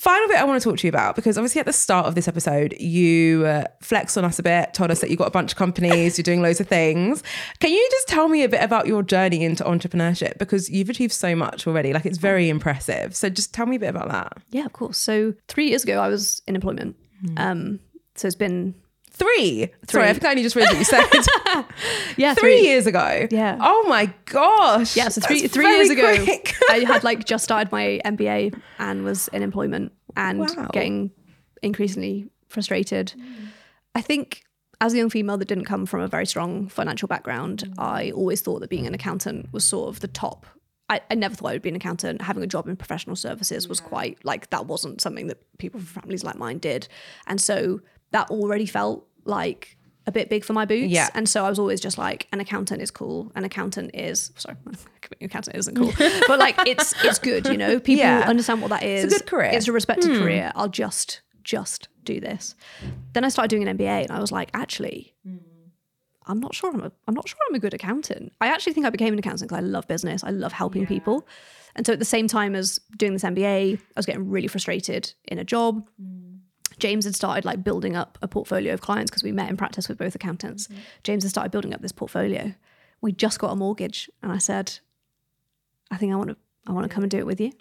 [0.00, 2.14] final bit I want to talk to you about because obviously at the start of
[2.14, 5.30] this episode you uh, flexed on us a bit, told us that you got a
[5.30, 7.22] bunch of companies, you're doing loads of things.
[7.58, 11.12] Can you just tell me a bit about your journey into entrepreneurship because you've achieved
[11.12, 11.92] so much already.
[11.92, 13.14] Like it's very impressive.
[13.14, 14.38] So just tell me a bit about that.
[14.50, 14.96] Yeah, of course.
[14.96, 16.96] So three years ago, I was in employment.
[17.20, 17.34] Hmm.
[17.36, 17.80] Um,
[18.14, 18.74] so it's been
[19.20, 19.68] Three.
[19.88, 21.04] Sorry, I think I only just read what you said.
[22.16, 23.28] yeah three years ago.
[23.30, 23.58] Yeah.
[23.60, 24.96] Oh my gosh.
[24.96, 26.06] Yeah, so three three years ago.
[26.70, 30.70] I had like just started my MBA and was in employment and Wow.
[30.72, 31.10] getting
[31.62, 33.12] increasingly frustrated.
[33.94, 34.42] I think
[34.80, 38.40] as a young female that didn't come from a very strong financial background, I always
[38.40, 40.46] thought that being an accountant was sort of the top.
[40.88, 42.22] I, I never thought I would be an accountant.
[42.22, 46.02] Having a job in professional services was quite like that wasn't something that people from
[46.02, 46.88] families like mine did.
[47.26, 47.80] And so
[48.12, 49.76] that already felt like
[50.06, 50.90] a bit big for my boots.
[50.92, 51.08] Yeah.
[51.14, 53.30] And so I was always just like, an accountant is cool.
[53.34, 54.56] An accountant is sorry,
[55.22, 55.92] accountant isn't cool,
[56.26, 57.46] but like it's it's good.
[57.46, 58.24] You know, people Yeah.
[58.26, 59.04] understand what that is.
[59.04, 59.50] It's a good career.
[59.50, 59.56] Hmm.
[59.56, 60.52] It's a respected career.
[60.54, 62.54] I'll just just do this.
[63.14, 65.14] Then I started doing an MBA, and I was like, actually.
[66.26, 68.32] I'm not sure I'm a I'm not sure I'm a good accountant.
[68.40, 70.22] I actually think I became an accountant because I love business.
[70.22, 71.26] I love helping people.
[71.74, 75.12] And so at the same time as doing this MBA, I was getting really frustrated
[75.24, 75.88] in a job.
[76.80, 79.88] James had started like building up a portfolio of clients because we met in practice
[79.88, 80.66] with both accountants.
[80.66, 80.80] Mm-hmm.
[81.04, 82.54] James had started building up this portfolio.
[83.00, 84.78] We just got a mortgage, and I said,
[85.90, 86.36] "I think I want to.
[86.66, 87.52] I want to come and do it with you."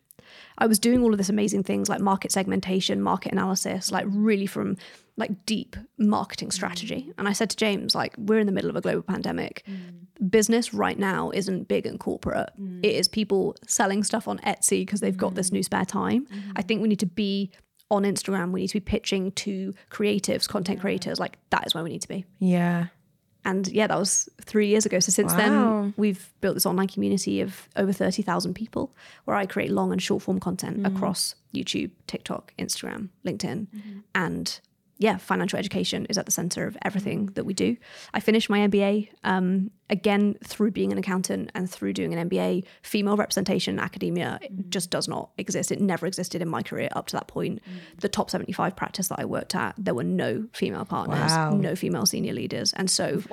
[0.57, 4.45] I was doing all of this amazing things like market segmentation, market analysis, like really
[4.45, 4.77] from
[5.17, 7.01] like deep marketing strategy.
[7.01, 7.19] Mm-hmm.
[7.19, 9.63] And I said to James, like, we're in the middle of a global pandemic.
[9.67, 10.27] Mm-hmm.
[10.27, 12.49] Business right now isn't big and corporate.
[12.59, 12.79] Mm.
[12.83, 15.53] It is people selling stuff on Etsy because they've got this mm.
[15.53, 16.27] new spare time.
[16.55, 17.51] I think we need to be
[17.91, 18.51] on Instagram.
[18.51, 21.19] We need to be pitching to creatives, content creators.
[21.19, 22.25] Like that is where we need to be.
[22.39, 22.87] Yeah.
[23.45, 24.99] And yeah, that was three years ago.
[24.99, 25.37] So since Wow.
[25.37, 28.93] then, we've built this online community of over 30,000 people
[29.25, 30.87] where I create long and short form content mm.
[30.87, 33.67] across YouTube, TikTok, Instagram, LinkedIn.
[33.67, 33.99] Mm-hmm.
[34.13, 34.59] And
[34.97, 37.35] yeah, financial education is at the center of everything mm.
[37.35, 37.77] that we do.
[38.13, 42.63] I finished my MBA um, again through being an accountant and through doing an MBA.
[42.83, 45.71] Female representation in academia just does not exist.
[45.71, 47.61] It never existed in my career up to that point.
[47.99, 51.51] The top 75 practice that I worked at, there were no female partners, Wow.
[51.51, 52.73] no female senior leaders.
[52.73, 53.23] And so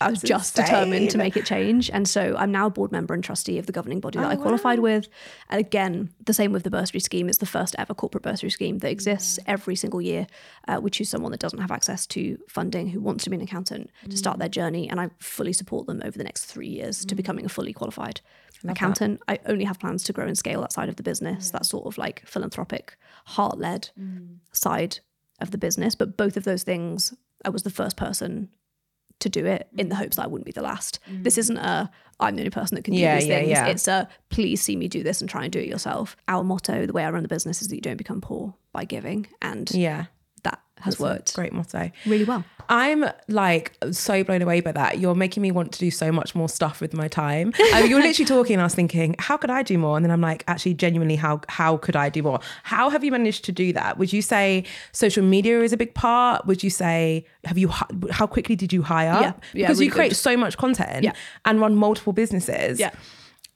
[0.00, 1.90] I was just determined to make it change.
[1.90, 4.30] And so I'm now a board member and trustee of the governing body that Oh,
[4.30, 5.08] I qualified with.
[5.48, 7.28] And again, the same with the bursary scheme.
[7.28, 10.26] It's the first ever corporate bursary scheme that exists every single year.
[10.66, 13.42] Uh, we choose someone that doesn't have access to funding who wants to be an
[13.42, 14.88] accountant to start their journey.
[14.88, 17.16] And I fully support them over the next three years to mm.
[17.16, 18.20] becoming a fully qualified
[18.68, 19.20] accountant.
[19.28, 21.52] I only have plans to grow and scale that side of the business, mm.
[21.52, 22.96] that sort of like philanthropic,
[23.26, 24.36] heart led mm.
[24.52, 25.00] side
[25.40, 25.94] of the business.
[25.94, 28.50] But both of those things, I was the first person
[29.20, 30.98] to do it in the hopes that I wouldn't be the last.
[31.06, 33.50] This isn't a I'm the only person that can do Yeah, these yeah, things.
[33.50, 33.66] yeah.
[33.66, 36.16] It's a please see me do this and try and do it yourself.
[36.28, 38.84] Our motto, the way I run the business, is that you don't become poor by
[38.84, 40.06] giving, and Yeah.
[40.82, 41.90] Has worked Great motto.
[42.06, 42.44] really well.
[42.68, 45.00] I'm like so blown away by that.
[45.00, 47.48] You're making me want to do so much more stuff with my time.
[47.48, 49.76] Um, I mean, you were literally talking, and I was thinking, how could I do
[49.76, 49.96] more?
[49.96, 52.38] And then I'm like, actually, genuinely, how how could I do more?
[52.62, 53.98] How have you managed to do that?
[53.98, 56.46] Would you say social media is a big part?
[56.46, 57.68] Would you say have you
[58.10, 59.20] how quickly did you hire?
[59.20, 60.16] Yeah, yeah, because you create good.
[60.16, 61.12] so much content Yeah.
[61.44, 62.78] and run multiple businesses.
[62.78, 62.90] Yeah.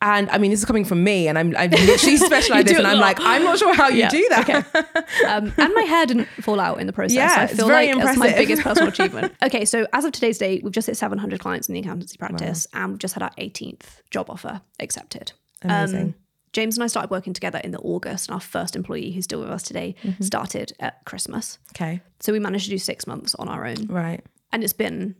[0.06, 2.86] And I mean, this is coming from me, and I'm, I'm literally specialized this, and
[2.86, 5.06] I'm like, I'm not sure how you Yeah, do that.
[5.28, 7.16] um, and my hair didn't fall out in the process.
[7.16, 9.32] Yeah, I it's feel very like that's my biggest personal achievement.
[9.42, 12.66] Okay, so as of today's date, we've just hit 700 clients in the accountancy practice,
[12.74, 15.32] and we've just had our 18th job offer accepted.
[15.62, 16.00] Amazing.
[16.08, 16.14] Um,
[16.52, 19.40] James and I started working together in the August, and our first employee, who's still
[19.40, 20.22] with us today, Mm-hmm.
[20.22, 21.58] started at Christmas.
[21.74, 24.20] Okay, So we managed to do six months on our own, right.
[24.52, 25.14] and it's been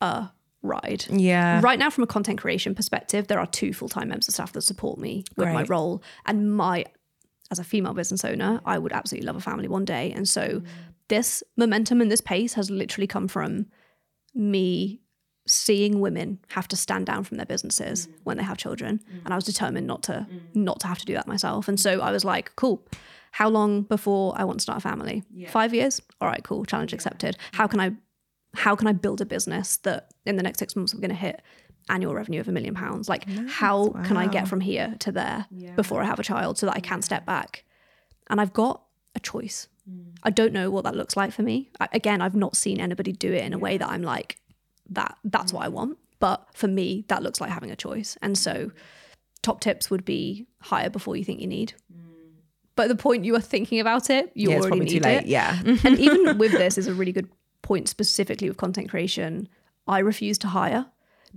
[0.00, 0.30] a
[0.64, 1.04] ride.
[1.10, 1.60] Yeah.
[1.62, 4.52] Right now, from a content creation perspective, there are two full time members of staff
[4.54, 6.02] that support me with my role.
[6.26, 6.84] And my,
[7.50, 10.12] as a female business owner, I would absolutely love a family one day.
[10.16, 10.64] And so Mm.
[11.08, 13.66] this momentum and this pace has literally come from
[14.34, 15.00] me
[15.46, 19.00] seeing women have to stand down from their businesses when they have children.
[19.24, 21.68] And i was determined not to not to have to do that myself.
[21.68, 22.86] And so i was like cool.
[23.32, 25.22] How long before i want to start a family?
[25.50, 26.00] Five years?
[26.20, 26.64] All right cool.
[26.64, 27.36] Challenge accepted.
[27.52, 27.92] How can i
[28.54, 31.16] how can i build a business that in the next six months i'm going to
[31.16, 31.42] hit
[31.90, 35.46] annual revenue of a million pounds like how can i get from here to there
[35.76, 37.64] before i have a child so that i can step back
[38.30, 38.82] and i've got
[39.14, 40.06] a choice mm.
[40.22, 43.12] i don't know what that looks like for me I, again i've not seen anybody
[43.12, 44.38] do it in a way that i'm like
[44.90, 45.72] that that's what I mm.
[45.72, 45.98] want.
[46.20, 48.16] But for me, that looks like having a choice.
[48.22, 48.72] And so mm.
[49.42, 51.74] top tips would be hire before you think you need.
[52.76, 55.18] But the point you are thinking about it, you Yeah, already probably need too late.
[55.18, 55.26] it.
[55.26, 55.60] Yeah.
[55.64, 57.28] and even with this is a really good
[57.64, 59.48] point specifically with content creation.
[59.88, 60.86] I refuse to hire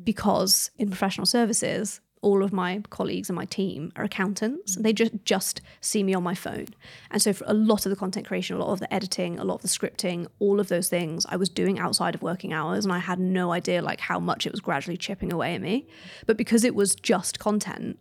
[0.03, 4.75] because in professional services, all of my colleagues and my team are accountants.
[4.75, 6.67] They just just see me on my phone.
[7.11, 9.43] And so for a lot of the content creation, a lot of the editing, a
[9.43, 12.84] lot of the scripting, all of those things I was doing outside of working hours
[12.86, 15.88] and I had no idea like how much it was gradually chipping away at me.
[16.25, 17.99] But because it was just content,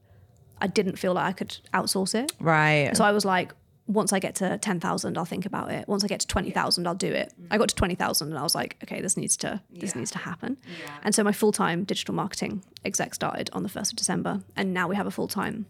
[0.61, 2.33] I didn't feel like I could outsource it.
[2.41, 2.97] Right.
[2.97, 3.53] So I was like,
[3.87, 5.87] once I get to 10,000, I'll think about it.
[5.87, 7.33] Once I get to 20,000, I'll do it.
[7.51, 10.19] I got to 20,000 and I was like, okay, this needs to, this needs to
[10.19, 10.57] happen.
[11.03, 14.43] And so my full-time digital marketing exec started on the 1st of December.
[14.57, 15.67] And now we have a full-time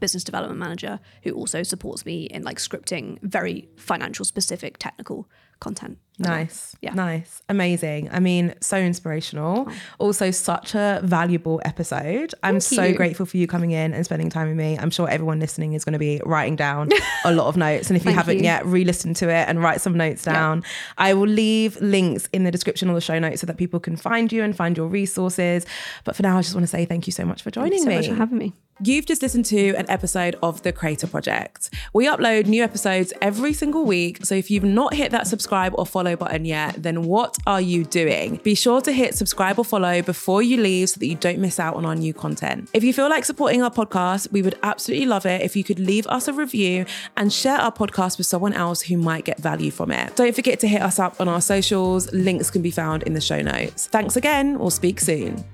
[0.00, 5.28] business development manager who also supports me in like scripting very financial specific technical
[5.60, 5.98] content.
[6.20, 6.74] Nice.
[6.80, 6.94] Yeah.
[6.94, 7.42] Nice.
[7.48, 8.10] Amazing.
[8.10, 9.66] I mean, so inspirational.
[9.68, 9.74] Oh.
[9.98, 12.34] Also, such a valuable episode.
[12.42, 14.76] I'm so grateful for you coming in and spending time with me.
[14.76, 16.90] I'm sure everyone listening is going to be writing down
[17.24, 17.88] a lot of notes.
[17.88, 18.44] And if you haven't you.
[18.44, 20.64] yet, re listen to it and write some notes down.
[20.96, 23.96] I will leave links in the description or the show notes so that people can
[23.96, 25.66] find you and find your resources.
[26.02, 27.88] But for now, I just want to say thank you so much for joining so
[27.88, 27.96] me.
[27.96, 28.54] much for having me.
[28.82, 31.70] You've just listened to an episode of The Creator Project.
[31.92, 34.24] We upload new episodes every single week.
[34.24, 37.84] So if you've not hit that subscribe or follow button yet, then what are you
[37.84, 38.36] doing?
[38.42, 41.58] Be sure to hit subscribe or follow before you leave so that you don't miss
[41.58, 42.68] out on our new content.
[42.72, 45.78] If you feel like supporting our podcast, we would absolutely love it if you could
[45.78, 46.86] leave us a review
[47.16, 50.14] and share our podcast with someone else who might get value from it.
[50.16, 52.12] Don't forget to hit us up on our socials.
[52.12, 53.86] Links can be found in the show notes.
[53.86, 54.58] Thanks again.
[54.58, 55.44] We'll speak soon.